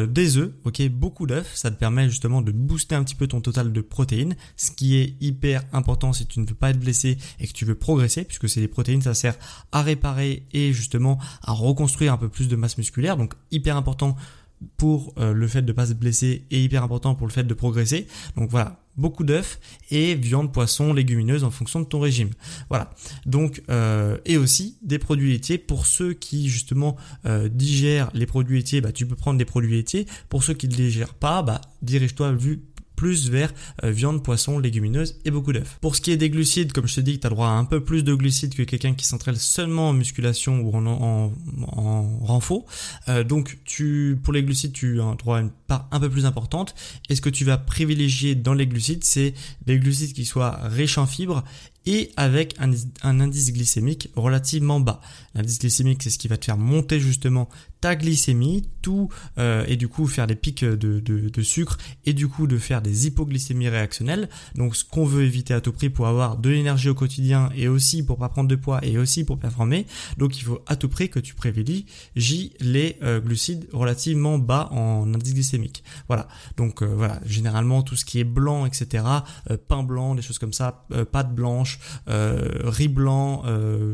des 0.09 0.37
œufs, 0.39 0.51
ok, 0.65 0.89
beaucoup 0.89 1.27
d'œufs, 1.27 1.51
ça 1.55 1.71
te 1.71 1.77
permet 1.77 2.09
justement 2.09 2.43
de 2.43 2.53
booster 2.53 2.95
un 2.95 3.05
petit 3.05 3.15
peu 3.15 3.27
ton 3.27 3.41
total 3.41 3.73
de 3.73 3.81
protéines, 3.81 4.37
ce 4.57 4.71
qui 4.71 4.97
est 4.97 5.15
hyper 5.21 5.63
important 5.73 6.13
si 6.13 6.27
tu 6.27 6.41
ne 6.41 6.47
veux 6.47 6.55
pas 6.55 6.71
être 6.71 6.79
blessé 6.79 7.19
et 7.39 7.47
que 7.47 7.53
tu 7.53 7.65
veux 7.65 7.75
progresser, 7.75 8.25
puisque 8.25 8.49
c'est 8.49 8.61
des 8.61 8.69
protéines, 8.69 9.03
ça 9.03 9.15
sert 9.15 9.37
à 9.73 9.83
réparer 9.83 10.45
et 10.53 10.73
justement 10.73 11.19
à 11.43 11.53
reconstruire 11.53 12.13
un 12.13 12.17
peu 12.17 12.29
plus 12.29 12.49
de 12.49 12.57
masse 12.57 12.79
musculaire, 12.79 13.17
donc 13.17 13.35
hyper 13.51 13.77
important 13.77 14.17
pour 14.77 15.15
euh, 15.19 15.33
le 15.33 15.49
fait 15.49 15.63
de 15.63 15.69
ne 15.69 15.73
pas 15.73 15.87
se 15.87 15.95
blesser 15.95 16.45
et 16.51 16.63
hyper 16.63 16.83
important 16.83 17.15
pour 17.15 17.27
le 17.27 17.33
fait 17.33 17.45
de 17.45 17.55
progresser. 17.55 18.07
Donc 18.37 18.51
voilà, 18.51 18.81
beaucoup 18.97 19.25
d'œufs 19.25 19.59
et 19.91 20.15
viande, 20.15 20.53
poisson, 20.53 20.93
légumineuses 20.93 21.45
en 21.45 21.51
fonction 21.51 21.81
de 21.81 21.87
ton 21.87 22.01
régime. 22.01 22.31
Voilà. 22.69 22.91
Donc 23.27 23.63
euh, 23.71 24.19
et 24.25 24.37
aussi 24.37 24.79
des 24.83 24.99
produits 24.99 25.33
laitiers 25.33 25.59
pour 25.59 25.87
ceux 25.87 26.13
qui 26.13 26.49
justement 26.49 26.97
euh, 27.27 27.49
digèrent 27.49 28.11
les 28.15 28.27
produits 28.27 28.59
laitiers, 28.59 28.81
bah 28.81 28.93
tu 28.93 29.07
peux 29.07 29.17
prendre 29.17 29.39
des 29.39 29.45
produits 29.45 29.73
laitiers. 29.77 30.07
Pour 30.29 30.45
ceux 30.45 30.55
qui 30.55 30.69
ne 30.69 30.75
digèrent 30.75 31.15
pas, 31.15 31.43
bah 31.43 31.61
dirige-toi 31.83 32.33
vu 32.33 32.63
plus 33.01 33.31
vers 33.31 33.51
euh, 33.83 33.91
viande, 33.91 34.23
poisson, 34.23 34.59
légumineuse 34.59 35.19
et 35.25 35.31
beaucoup 35.31 35.55
d'œufs. 35.55 35.79
Pour 35.81 35.97
ce 35.97 36.03
qui 36.03 36.11
est 36.11 36.19
des 36.19 36.29
glucides, 36.29 36.73
comme 36.73 36.87
je 36.87 36.97
te 36.97 37.01
dis, 37.01 37.19
tu 37.19 37.27
as 37.27 37.31
droit 37.31 37.47
à 37.47 37.53
un 37.53 37.65
peu 37.65 37.83
plus 37.83 38.05
de 38.05 38.13
glucides 38.13 38.55
que 38.55 38.63
quelqu'un 38.63 38.93
qui 38.93 39.07
s'entraîne 39.07 39.37
seulement 39.37 39.89
en 39.89 39.95
musculation 39.95 40.61
ou 40.61 40.77
en, 40.77 40.85
en, 40.85 41.33
en 41.63 42.19
renfort. 42.19 42.67
Euh, 43.09 43.25
donc 43.25 43.57
tu, 43.65 44.21
pour 44.23 44.35
les 44.35 44.43
glucides, 44.43 44.75
tu 44.75 45.01
as 45.01 45.15
droit 45.15 45.39
à 45.39 45.41
une 45.41 45.51
part 45.67 45.89
un 45.93 45.99
peu 45.99 46.11
plus 46.11 46.27
importante. 46.27 46.75
Et 47.09 47.17
ce 47.17 47.23
que 47.23 47.31
tu 47.31 47.47
vas 47.47 47.57
privilégier 47.57 48.35
dans 48.35 48.53
les 48.53 48.67
glucides, 48.67 49.03
c'est 49.03 49.33
des 49.65 49.79
glucides 49.79 50.13
qui 50.13 50.27
soient 50.27 50.61
riches 50.65 50.99
en 50.99 51.07
fibres 51.07 51.43
et 51.87 52.13
avec 52.17 52.55
un, 52.59 53.21
indice 53.21 53.53
glycémique 53.53 54.11
relativement 54.15 54.81
bas. 54.81 55.01
L'indice 55.35 55.59
glycémique, 55.59 56.03
c'est 56.03 56.11
ce 56.11 56.19
qui 56.19 56.29
va 56.29 56.37
te 56.37 56.45
faire 56.45 56.59
monter 56.59 57.01
justement 57.01 57.49
ta 57.81 57.97
glycémie, 57.97 58.69
tout 58.83 59.09
euh, 59.39 59.65
et 59.67 59.77
du 59.77 59.89
coup 59.89 60.07
faire 60.07 60.27
des 60.27 60.35
pics 60.35 60.65
de, 60.65 61.43
sucre 61.43 61.79
et 62.05 62.13
du 62.13 62.29
coup 62.29 62.47
de 62.47 62.59
faire 62.59 62.83
des 62.83 63.07
hypoglycémies 63.07 63.69
réactionnelles. 63.69 64.29
Donc 64.55 64.77
ce 64.77 64.85
qu'on 64.85 65.05
veut 65.05 65.25
éviter 65.25 65.55
à 65.55 65.61
tout 65.61 65.73
prix 65.73 65.91
pour 65.91 66.07
avoir 66.07 66.37
de 66.37 66.51
l'énergie 66.51 66.89
au 66.89 66.95
quotidien 66.95 67.51
et 67.57 67.69
aussi 67.69 68.03
pour 68.03 68.19
pas 68.19 68.29
prendre 68.29 68.49
de 68.49 68.57
poids 68.57 68.81
et 68.83 68.99
aussi 68.99 69.25
pour 69.25 69.39
performer. 69.39 69.87
Donc 70.19 70.39
il 70.39 70.45
faut 70.45 70.61
à 70.67 70.77
tout 70.77 70.89
prix 70.89 71.09
que 71.09 71.19
tu 71.19 71.35
privilégies 71.35 72.53
les 72.61 72.99
euh, 73.03 73.21
glucides 73.21 73.69
relativement 73.73 74.39
bas 74.39 74.69
en 74.73 75.13
indice 75.15 75.35
glycémique. 75.35 75.83
Voilà. 76.09 76.29
Donc 76.57 76.83
euh, 76.83 76.87
voilà, 76.87 77.21
généralement 77.25 77.83
tout 77.83 77.97
ce 77.97 78.05
qui 78.05 78.21
est 78.21 78.25
blanc, 78.25 78.67
etc. 78.67 79.05
Euh, 79.51 79.57
pain 79.57 79.83
blanc, 79.83 80.15
des 80.15 80.23
choses 80.23 80.39
comme 80.39 80.53
ça, 80.53 80.87
pâte 81.13 81.35
blanche, 81.35 81.79
riz 82.07 82.89
blanc, 82.89 83.45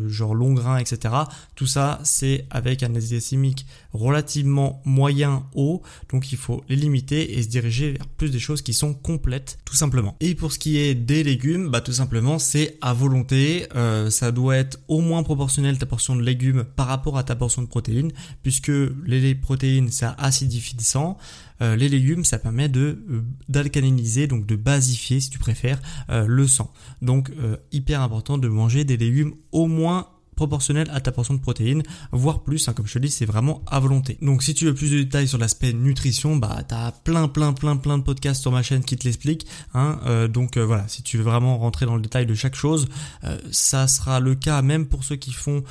genre 0.09 0.35
long 0.35 0.53
grain, 0.53 0.79
etc. 0.79 1.15
Tout 1.55 1.67
ça 1.67 2.01
c'est 2.03 2.47
avec 2.51 2.83
un 2.83 2.89
indice 2.89 3.11
glycémique 3.11 3.67
relativement 3.93 4.83
moyen 4.85 5.47
haut, 5.55 5.83
donc 6.11 6.33
il 6.33 6.39
faut 6.39 6.63
les 6.69 6.77
limiter 6.77 7.39
et 7.39 7.43
se 7.43 7.49
diriger 7.49 7.93
vers 7.93 8.07
plus 8.07 8.31
des 8.31 8.39
choses 8.39 8.63
qui 8.63 8.75
sont 8.75 8.95
complètes 8.95 9.59
tout 9.65 9.75
simplement. 9.75 10.17
Et 10.21 10.35
pour 10.35 10.53
ce 10.53 10.59
qui 10.59 10.79
est 10.79 10.95
des 10.95 11.23
légumes, 11.23 11.71
bah 11.71 11.81
tout 11.81 11.93
simplement 11.93 12.39
c'est 12.39 12.79
à 12.81 12.93
volonté, 12.93 13.67
euh, 13.75 14.11
ça 14.11 14.33
doit 14.33 14.57
être 14.57 14.79
au 14.89 15.01
moins 15.01 15.23
proportionnel 15.23 15.79
ta 15.79 15.87
portion 15.87 16.17
de 16.17 16.23
légumes 16.23 16.65
par 16.77 16.87
rapport 16.87 17.19
à 17.19 17.25
ta 17.25 17.37
portion 17.37 17.63
de 17.63 17.67
protéines, 17.67 18.13
puisque 18.43 18.73
les 19.05 19.35
protéines 19.35 19.91
c'est 19.91 20.07
acidifiant, 20.19 21.17
euh, 21.63 21.77
les 21.77 21.89
légumes 21.89 22.25
ça 22.25 22.39
permet 22.39 22.69
de 22.69 23.03
euh, 23.11 23.23
d'alcaliniser 23.49 24.27
donc 24.27 24.47
de 24.47 24.57
basifier 24.57 25.21
si 25.21 25.31
tu 25.31 25.39
préfères 25.39 25.81
le 26.09 26.47
sang. 26.47 26.73
Donc 27.03 27.31
hyper 27.73 28.03
important 28.03 28.39
de 28.39 28.49
manger 28.49 28.85
des 28.85 28.97
légumes 28.97 29.35
au 29.53 29.67
moins 29.67 30.09
proportionnel 30.37 30.89
à 30.93 31.01
ta 31.01 31.11
portion 31.11 31.35
de 31.35 31.41
protéines, 31.41 31.83
voire 32.13 32.43
plus, 32.43 32.69
hein, 32.69 32.73
comme 32.75 32.87
je 32.87 32.93
te 32.93 32.99
dis, 32.99 33.11
c'est 33.11 33.25
vraiment 33.25 33.63
à 33.67 33.81
volonté. 33.81 34.19
Donc 34.23 34.43
si 34.43 34.55
tu 34.55 34.67
veux 34.67 34.75
plus 34.75 34.91
de 34.91 34.99
détails 34.99 35.27
sur 35.27 35.39
l'aspect 35.39 35.73
nutrition, 35.73 36.37
bah 36.37 36.63
t'as 36.69 36.93
plein 36.93 37.27
plein 37.27 37.53
plein 37.53 37.77
plein 37.77 37.99
de 37.99 38.03
podcasts 38.03 38.43
sur 38.43 38.53
ma 38.53 38.63
chaîne 38.63 38.85
qui 38.85 38.97
te 38.97 39.05
l'expliquent. 39.05 39.47
Hein, 39.75 39.99
euh, 40.07 40.29
donc 40.29 40.57
euh, 40.57 40.65
voilà, 40.65 40.87
si 40.89 41.03
tu 41.03 41.17
veux 41.17 41.25
vraiment 41.25 41.59
rentrer 41.59 41.87
dans 41.87 41.97
le 41.97 42.03
détail 42.03 42.27
de 42.27 42.35
chaque 42.35 42.55
chose, 42.55 42.87
euh, 43.25 43.39
ça 43.51 43.89
sera 43.89 44.21
le 44.21 44.35
cas 44.35 44.63
même 44.63 44.87
pour 44.87 45.05
ceux 45.05 45.17
qui 45.17 45.33
font 45.33 45.65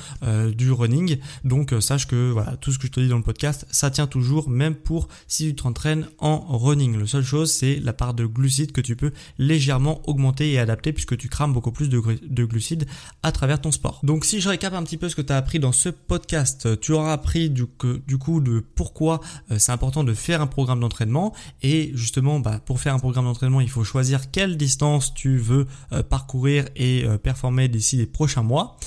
du 0.56 0.72
running. 0.72 1.18
Donc 1.44 1.72
sache 1.80 2.06
que 2.06 2.30
voilà, 2.30 2.56
tout 2.56 2.72
ce 2.72 2.78
que 2.78 2.86
je 2.86 2.92
te 2.92 3.00
dis 3.00 3.08
dans 3.08 3.16
le 3.16 3.22
podcast, 3.22 3.66
ça 3.70 3.90
tient 3.90 4.06
toujours, 4.06 4.50
même 4.50 4.74
pour 4.74 5.08
si 5.28 5.48
tu 5.48 5.54
t'entraînes 5.54 6.08
en 6.18 6.58
running. 6.58 6.98
La 6.98 7.06
seule 7.06 7.24
chose, 7.24 7.52
c'est 7.52 7.76
la 7.76 7.92
part 7.92 8.14
de 8.14 8.26
glucides 8.26 8.72
que 8.72 8.80
tu 8.80 8.96
peux 8.96 9.12
légèrement 9.38 10.02
augmenter 10.08 10.52
et 10.52 10.58
adapter 10.58 10.92
puisque 10.92 11.16
tu 11.16 11.28
crames 11.28 11.52
beaucoup 11.52 11.72
plus 11.72 11.88
de, 11.88 12.02
de 12.22 12.44
glucides 12.44 12.86
à 13.22 13.32
travers 13.32 13.60
ton 13.60 13.70
sport. 13.70 14.00
Donc 14.02 14.24
si 14.24 14.40
je 14.40 14.48
récap 14.56 14.72
un 14.72 14.84
petit 14.84 14.96
peu 14.96 15.10
ce 15.10 15.14
que 15.14 15.20
tu 15.20 15.34
as 15.34 15.36
appris 15.36 15.58
dans 15.58 15.72
ce 15.72 15.90
podcast. 15.90 16.80
Tu 16.80 16.92
auras 16.92 17.12
appris 17.12 17.50
du, 17.50 17.66
du 18.06 18.16
coup 18.16 18.40
de 18.40 18.64
pourquoi 18.74 19.20
euh, 19.50 19.58
c'est 19.58 19.70
important 19.70 20.02
de 20.02 20.14
faire 20.14 20.40
un 20.40 20.46
programme 20.46 20.80
d'entraînement 20.80 21.34
et 21.62 21.90
justement 21.92 22.40
bah, 22.40 22.58
pour 22.64 22.80
faire 22.80 22.94
un 22.94 22.98
programme 22.98 23.26
d'entraînement 23.26 23.60
il 23.60 23.68
faut 23.68 23.84
choisir 23.84 24.30
quelle 24.30 24.56
distance 24.56 25.12
tu 25.12 25.36
veux 25.36 25.66
euh, 25.92 26.02
parcourir 26.02 26.64
et 26.74 27.04
euh, 27.04 27.18
performer 27.18 27.68
d'ici 27.68 27.98
les 27.98 28.06
prochains 28.06 28.42
mois. 28.42 28.78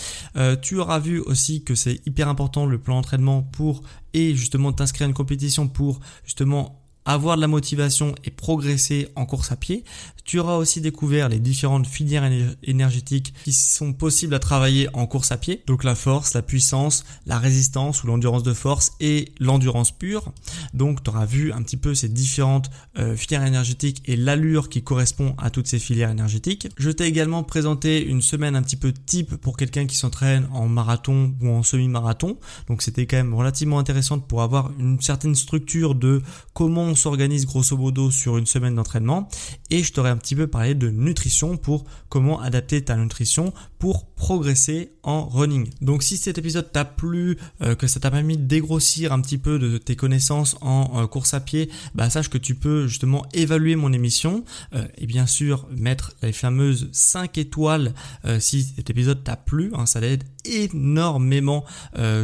tu 0.64 0.80
auras 0.80 0.98
vu 0.98 1.20
aussi 1.20 1.64
que 1.64 1.76
c'est 1.76 2.02
hyper 2.08 2.30
important 2.30 2.66
le 2.66 2.80
plan 2.80 2.96
d'entraînement 2.96 3.44
pour 3.44 3.84
et 4.16 4.34
justement 4.34 4.74
t'inscrire 4.74 5.06
à 5.06 5.10
une 5.10 5.14
compétition 5.14 5.68
pour 5.68 6.00
justement 6.26 6.82
avoir 7.06 7.36
de 7.36 7.42
la 7.42 7.48
motivation 7.48 8.14
et 8.24 8.30
progresser 8.30 9.08
en 9.16 9.26
course 9.26 9.52
à 9.52 9.56
pied. 9.56 9.84
Tu 10.26 10.40
auras 10.40 10.58
aussi 10.58 10.80
découvert 10.80 11.28
les 11.28 11.40
différentes 11.40 11.88
filières 11.88 12.30
énergétiques 12.62 13.34
qui 13.44 13.52
sont 13.52 13.94
possibles 13.94 14.36
à 14.36 14.40
travailler 14.40 14.88
en 14.94 15.08
course 15.08 15.32
à 15.32 15.38
pied. 15.38 15.64
Donc 15.66 15.84
la 15.84 15.96
force, 15.96 16.36
la 16.36 16.44
puissance, 16.44 17.04
la 17.26 17.40
résistance 17.40 18.04
ou 18.04 18.08
l'endurance 18.08 18.44
de 18.44 18.54
force 18.54 18.92
et 19.00 19.34
l'endurance 19.40 19.92
pure. 19.92 20.32
Donc 20.76 21.04
tu 21.04 21.10
auras 21.10 21.26
vu 21.26 21.52
un 21.52 21.64
petit 21.64 21.78
peu 21.78 21.96
ces 21.96 22.10
différentes 22.10 22.70
euh, 23.00 23.16
filières 23.16 23.46
énergétiques 23.46 24.04
et 24.06 24.16
l'allure 24.16 24.70
qui 24.70 24.84
correspond 24.84 25.34
à 25.40 25.50
toutes 25.50 25.68
ces 25.68 25.80
filières 25.80 26.12
énergétiques. 26.12 26.68
Je 26.78 26.92
t'ai 26.92 27.06
également 27.06 27.44
présenté 27.44 28.06
une 28.06 28.22
semaine 28.22 28.56
un 28.56 28.62
petit 28.62 28.76
peu 28.76 28.94
type 28.94 29.36
pour 29.38 29.58
quelqu'un 29.58 29.88
qui 29.88 29.96
s'entraîne 29.96 30.48
en 30.52 30.68
marathon 30.68 31.34
ou 31.42 31.50
en 31.50 31.64
semi-marathon. 31.64 32.38
Donc 32.68 32.84
c'était 32.84 33.08
quand 33.08 33.18
même 33.18 33.34
relativement 33.34 33.80
intéressant 33.80 34.20
pour 34.20 34.44
avoir 34.44 34.72
une 34.78 35.02
certaine 35.02 35.34
structure 35.34 35.96
de 35.96 36.22
comment 36.54 36.89
on 36.90 36.96
s'organise 36.96 37.46
grosso 37.46 37.78
modo 37.78 38.12
sur 38.12 38.38
une 38.38 38.46
semaine 38.46 38.76
d'entraînement. 38.76 39.30
Et 39.70 39.84
je 39.84 39.94
t'aurais 39.94 40.10
petit 40.18 40.36
peu 40.36 40.48
parler 40.48 40.76
de 40.76 40.90
nutrition 40.90 41.56
pour 41.58 41.86
comment 42.10 42.42
adapter 42.42 42.84
ta 42.84 42.96
nutrition 42.96 43.54
pour 43.80 44.10
progresser 44.10 44.92
en 45.04 45.26
running. 45.28 45.70
Donc 45.82 46.04
si 46.04 46.18
cet 46.18 46.38
épisode 46.38 46.72
t'a 46.72 46.84
plu, 46.84 47.38
euh, 47.62 47.76
que 47.76 47.88
ça 47.88 48.02
t'a 48.02 48.12
permis 48.12 48.38
de 48.38 48.44
dégrossir 48.44 49.14
un 49.14 49.22
petit 49.22 49.38
peu 49.38 49.58
de 49.58 49.78
tes 49.78 49.96
connaissances 49.96 50.58
en 50.60 51.02
euh, 51.02 51.08
course 51.08 51.34
à 51.34 51.40
pied, 51.40 51.70
bah 51.96 52.10
sache 52.10 52.30
que 52.30 52.38
tu 52.38 52.56
peux 52.56 52.88
justement 52.88 53.26
évaluer 53.34 53.78
mon 53.78 53.94
émission 53.94 54.44
euh, 54.76 54.86
et 54.98 55.08
bien 55.08 55.26
sûr 55.26 55.66
mettre 55.72 56.12
les 56.22 56.34
fameuses 56.34 56.90
5 56.92 57.38
étoiles 57.38 57.94
si 58.40 58.64
cet 58.76 58.90
épisode 58.90 59.24
t'a 59.24 59.38
plu, 59.38 59.72
hein, 59.74 59.86
ça 59.86 60.02
aide 60.02 60.26
énormément 60.44 61.64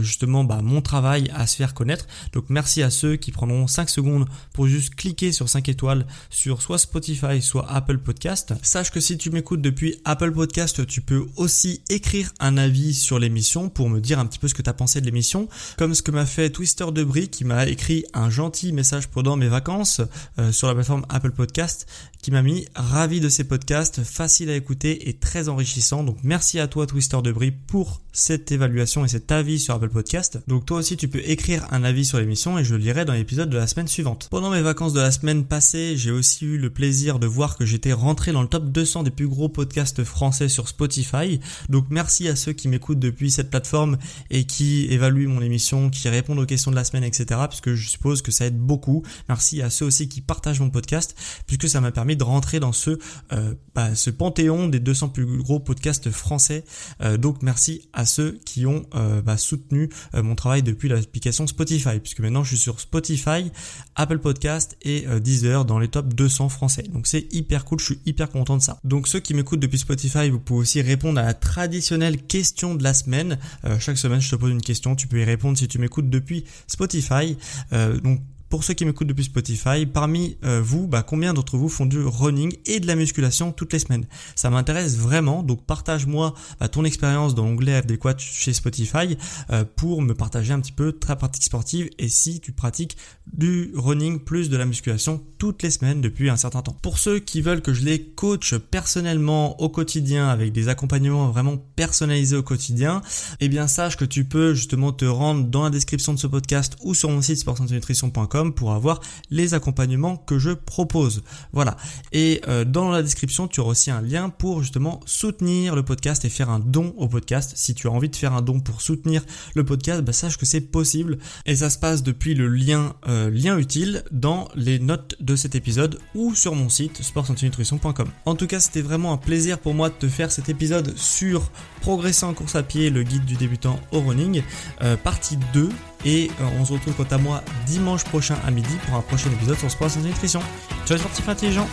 justement 0.02 0.44
bah, 0.44 0.62
mon 0.62 0.82
travail 0.82 1.32
à 1.34 1.48
se 1.48 1.56
faire 1.56 1.74
connaître. 1.74 2.08
Donc 2.34 2.46
merci 2.50 2.84
à 2.84 2.90
ceux 2.90 3.16
qui 3.16 3.32
prendront 3.32 3.68
5 3.68 3.90
secondes 3.90 4.26
pour 4.54 4.68
juste 4.68 4.96
cliquer 4.96 5.32
sur 5.32 5.48
5 5.48 5.70
étoiles 5.70 6.06
sur 6.30 6.62
soit 6.62 6.78
Spotify, 6.78 7.42
soit 7.42 7.70
Apple 7.72 8.00
Podcast. 8.00 8.54
Sache 8.62 8.92
que 8.92 9.00
si 9.00 9.18
tu 9.18 9.30
m'écoutes 9.30 9.62
depuis 9.62 9.96
Apple 10.04 10.32
Podcast, 10.34 10.86
tu 10.86 11.02
peux 11.02 11.26
aussi 11.38 11.45
écrire 11.90 12.32
un 12.40 12.58
avis 12.58 12.94
sur 12.94 13.20
l'émission 13.20 13.70
pour 13.70 13.90
me 13.90 14.00
dire 14.00 14.20
un 14.20 14.26
petit 14.26 14.40
peu 14.40 14.48
ce 14.48 14.54
que 14.54 14.62
tu 14.62 14.70
as 14.70 14.74
pensé 14.74 15.02
de 15.02 15.06
l'émission, 15.06 15.48
comme 15.78 15.96
ce 15.96 16.02
que 16.02 16.12
m'a 16.12 16.26
fait 16.26 16.50
Twister 16.50 16.86
Debris 16.92 17.30
qui 17.30 17.46
m'a 17.46 17.68
écrit 17.68 18.06
un 18.14 18.30
gentil 18.30 18.74
message 18.74 19.08
pendant 19.08 19.36
mes 19.36 19.48
vacances 19.48 20.02
euh, 20.40 20.52
sur 20.52 20.68
la 20.68 20.74
plateforme 20.74 21.06
Apple 21.10 21.32
Podcast 21.32 21.88
qui 22.26 22.32
m'a 22.32 22.42
mis 22.42 22.66
ravi 22.74 23.20
de 23.20 23.30
ces 23.30 23.44
podcasts, 23.44 24.04
facile 24.04 24.50
à 24.50 24.56
écouter 24.56 25.10
et 25.10 25.14
très 25.14 25.48
enrichissant. 25.48 26.04
Donc 26.04 26.18
merci 26.24 26.60
à 26.60 26.68
toi 26.68 26.88
Twister 26.88 27.20
Debris 27.24 27.52
pour 27.52 28.02
cette 28.14 28.52
évaluation 28.52 29.06
et 29.06 29.08
cet 29.08 29.32
avis 29.32 29.60
sur 29.60 29.76
Apple 29.76 29.90
Podcast. 29.90 30.40
Donc 30.48 30.66
toi 30.66 30.80
aussi 30.80 30.98
tu 30.98 31.08
peux 31.08 31.22
écrire 31.24 31.68
un 31.70 31.84
avis 31.84 32.04
sur 32.04 32.18
l'émission 32.18 32.58
et 32.58 32.64
je 32.64 32.74
le 32.74 32.82
lirai 32.82 33.06
dans 33.06 33.14
l'épisode 33.14 33.52
de 33.52 33.58
la 33.58 33.68
semaine 33.68 33.88
suivante. 33.88 34.28
Pendant 34.32 34.50
mes 34.50 34.64
vacances 34.64 34.94
de 34.94 35.02
la 35.02 35.12
semaine 35.12 35.46
passée, 35.46 35.98
j'ai 35.98 36.10
aussi 36.10 36.46
eu 36.46 36.58
le 36.58 36.72
plaisir 36.72 37.20
de 37.20 37.28
voir 37.28 37.58
que 37.58 37.66
j'étais 37.66 37.94
rentré 37.94 38.32
dans 38.32 38.42
le 38.42 38.48
top 38.48 38.72
200 38.72 39.04
des 39.04 39.12
plus 39.12 39.28
gros 39.28 39.50
podcasts 39.50 40.04
français 40.04 40.50
sur 40.50 40.68
Spotify. 40.68 41.35
Donc 41.70 41.86
merci 41.90 42.28
à 42.28 42.36
ceux 42.36 42.54
qui 42.54 42.68
m'écoutent 42.68 43.00
depuis 43.00 43.32
cette 43.32 43.50
plateforme 43.50 43.98
et 44.30 44.46
qui 44.46 44.86
évaluent 44.86 45.28
mon 45.28 45.42
émission, 45.42 45.90
qui 45.90 46.08
répondent 46.10 46.40
aux 46.40 46.46
questions 46.46 46.72
de 46.72 46.76
la 46.76 46.84
semaine, 46.84 47.04
etc. 47.04 47.42
Puisque 47.50 47.74
je 47.74 47.90
suppose 47.90 48.22
que 48.22 48.32
ça 48.32 48.46
aide 48.46 48.58
beaucoup. 48.58 49.04
Merci 49.30 49.62
à 49.62 49.70
ceux 49.70 49.86
aussi 49.86 50.10
qui 50.10 50.22
partagent 50.22 50.60
mon 50.60 50.70
podcast, 50.70 51.16
puisque 51.48 51.70
ça 51.70 51.82
m'a 51.82 51.92
permis 51.92 52.16
de 52.16 52.24
rentrer 52.24 52.60
dans 52.60 52.72
ce, 52.72 52.98
euh, 53.32 53.54
bah, 53.74 53.90
panthéon 54.18 54.68
des 54.68 54.80
200 54.80 55.10
plus 55.10 55.26
gros 55.26 55.60
podcasts 55.60 56.10
français. 56.10 56.64
Euh, 57.02 57.18
donc 57.18 57.42
merci 57.42 57.90
à 57.94 58.06
ceux 58.06 58.40
qui 58.46 58.66
ont 58.66 58.86
euh, 58.96 59.22
bah, 59.22 59.38
soutenu 59.38 59.90
mon 60.14 60.36
travail 60.36 60.64
depuis 60.64 60.90
l'application 60.90 61.48
Spotify, 61.48 62.00
puisque 62.00 62.20
maintenant 62.20 62.44
je 62.44 62.50
suis 62.50 62.58
sur 62.58 62.80
Spotify, 62.80 63.52
Apple 63.96 64.20
Podcast 64.20 64.78
et 64.82 65.06
Deezer 65.20 65.66
dans 65.66 65.80
les 65.80 65.88
top 65.88 66.14
200 66.14 66.50
français. 66.50 66.84
Donc 66.84 67.08
c'est 67.08 67.28
hyper 67.34 67.66
cool, 67.66 67.80
je 67.80 67.86
suis 67.86 68.00
hyper 68.06 68.30
content 68.30 68.58
de 68.58 68.62
ça. 68.62 68.80
Donc 68.84 69.08
ceux 69.08 69.20
qui 69.20 69.34
m'écoutent 69.34 69.60
depuis 69.60 69.80
Spotify, 69.80 70.30
vous 70.30 70.40
pouvez 70.40 70.62
aussi 70.62 70.82
répondre 70.82 71.20
à 71.20 71.25
traditionnelle 71.34 72.22
question 72.22 72.76
de 72.76 72.84
la 72.84 72.94
semaine. 72.94 73.38
chaque 73.80 73.98
semaine, 73.98 74.22
je 74.22 74.30
te 74.30 74.36
pose 74.36 74.52
une 74.52 74.62
question, 74.62 74.96
tu 74.96 75.08
peux 75.08 75.20
y 75.20 75.24
répondre 75.24 75.58
si 75.58 75.68
tu 75.68 75.80
m'écoutes 75.80 76.10
depuis 76.10 76.46
Spotify. 76.68 77.38
donc 77.72 78.22
pour 78.50 78.64
ceux 78.64 78.74
qui 78.74 78.86
m'écoutent 78.86 79.08
depuis 79.08 79.24
Spotify, 79.24 79.86
parmi 79.86 80.38
euh, 80.44 80.62
vous, 80.64 80.88
bah, 80.88 81.04
combien 81.04 81.34
d'entre 81.34 81.58
vous 81.58 81.70
font 81.70 81.86
du 81.86 82.02
running 82.04 82.56
et 82.66 82.80
de 82.80 82.88
la 82.88 82.96
musculation 82.96 83.52
toutes 83.52 83.74
les 83.74 83.80
semaines? 83.80 84.06
Ça 84.36 84.50
m'intéresse 84.50 84.98
vraiment, 84.98 85.42
donc 85.42 85.66
partage-moi 85.66 86.34
bah, 86.60 86.68
ton 86.68 86.86
expérience 86.86 87.34
dans 87.34 87.46
l'onglet 87.46 87.76
adéquat 87.76 88.16
chez 88.18 88.54
Spotify 88.54 89.18
euh, 89.50 89.66
pour 89.76 90.02
me 90.02 90.14
partager 90.14 90.54
un 90.54 90.60
petit 90.60 90.72
peu 90.72 90.92
ta 90.92 91.16
pratique 91.16 91.44
sportive 91.44 91.90
et 91.98 92.08
si 92.08 92.40
tu 92.40 92.52
pratiques 92.52 92.98
du 93.34 93.72
running 93.76 94.20
plus 94.20 94.50
de 94.50 94.58
la 94.58 94.66
musculation 94.66 95.24
toutes 95.40 95.64
les 95.64 95.72
semaines 95.72 96.02
depuis 96.02 96.30
un 96.30 96.38
certain 96.38 96.62
temps. 96.62 96.78
Pour 96.82 97.00
ceux 97.00 97.20
qui 97.20 97.42
veulent 97.42 97.62
que 97.62 97.74
je 97.74 97.84
les 97.84 98.02
coach 98.02 98.56
personnellement 98.56 99.60
au 99.62 99.70
quotidien 99.70 100.30
avec 100.30 100.52
des 100.52 100.70
accompagnements 100.70 101.30
vraiment 101.30 101.58
personnalisés 101.76 102.36
au 102.36 102.44
quotidien, 102.44 103.02
eh 103.40 103.50
bien 103.50 103.68
sache 103.68 103.98
que 103.98 104.06
tu 104.06 104.24
peux 104.24 104.54
justement 104.54 104.92
te 104.92 105.06
rendre 105.06 105.46
dans 105.46 105.64
la 105.64 105.70
description 105.72 106.14
de 106.14 106.20
ce 106.20 106.28
podcast 106.28 106.76
ou 106.82 106.94
sur 106.94 107.10
mon 107.10 107.22
site 107.22 107.40
sportsantinutrition.com 107.40 108.35
pour 108.44 108.74
avoir 108.74 109.00
les 109.30 109.54
accompagnements 109.54 110.18
que 110.18 110.40
je 110.40 110.52
propose. 110.52 111.24
Voilà. 111.54 111.78
Et 112.12 112.42
euh, 112.48 112.66
dans 112.66 112.90
la 112.90 113.02
description, 113.02 113.48
tu 113.48 113.60
auras 113.60 113.72
aussi 113.72 113.92
un 113.92 114.02
lien 114.02 114.30
pour 114.30 114.62
justement 114.62 115.00
soutenir 115.06 115.76
le 115.76 115.84
podcast 115.84 116.26
et 116.26 116.30
faire 116.30 116.50
un 116.50 116.60
don 116.60 116.94
au 116.98 117.08
podcast. 117.08 117.54
Si 117.56 117.74
tu 117.74 117.88
as 117.88 117.92
envie 117.92 118.10
de 118.10 118.16
faire 118.16 118.34
un 118.34 118.42
don 118.42 118.60
pour 118.60 118.82
soutenir 118.82 119.24
le 119.56 119.64
podcast, 119.64 120.02
bah, 120.02 120.14
sache 120.14 120.38
que 120.38 120.46
c'est 120.46 120.62
possible. 120.62 121.18
Et 121.46 121.56
ça 121.56 121.70
se 121.70 121.78
passe 121.78 122.04
depuis 122.04 122.34
le 122.34 122.48
lien, 122.48 122.96
euh, 123.08 123.30
lien 123.30 123.58
utile 123.58 124.04
dans 124.12 124.48
les 124.56 124.80
notes 124.80 125.16
de 125.20 125.36
cet 125.36 125.56
épisode 125.56 126.00
ou 126.14 126.36
sur 126.36 126.56
mon 126.56 126.70
site 126.70 127.02
sportsantinutrition.com. 127.02 128.08
En 128.26 128.36
tout 128.36 128.48
cas, 128.48 128.60
c'était 128.60 128.82
vraiment 128.82 129.14
un 129.14 129.18
plaisir 129.18 129.60
pour 129.60 129.74
moi 129.74 129.90
de 129.90 129.96
te 129.96 130.08
faire 130.08 130.32
cet 130.32 130.50
épisode 130.50 130.96
sur 130.98 131.52
progresser 131.82 132.26
en 132.26 132.34
course 132.34 132.56
à 132.56 132.64
pied, 132.64 132.90
le 132.90 133.04
guide 133.04 133.26
du 133.26 133.36
débutant 133.36 133.80
au 133.92 134.02
running, 134.02 134.42
euh, 134.82 134.98
partie 134.98 135.38
2. 135.54 135.70
Et 136.04 136.30
euh, 136.42 136.44
on 136.60 136.66
se 136.66 136.74
retrouve 136.74 136.94
quant 136.94 137.16
à 137.16 137.18
moi 137.18 137.44
dimanche 137.66 138.04
prochain 138.04 138.36
à 138.46 138.52
midi 138.52 138.76
pour 138.86 138.96
un 138.96 139.02
prochain 139.02 139.30
épisode 139.32 139.58
sur 139.58 139.72
Sport 139.72 139.90
Santé 139.90 140.08
Nutrition. 140.08 140.42
Ciao 140.86 140.98
les 140.98 141.00
sportifs 141.00 141.30
intelligents 141.30 141.68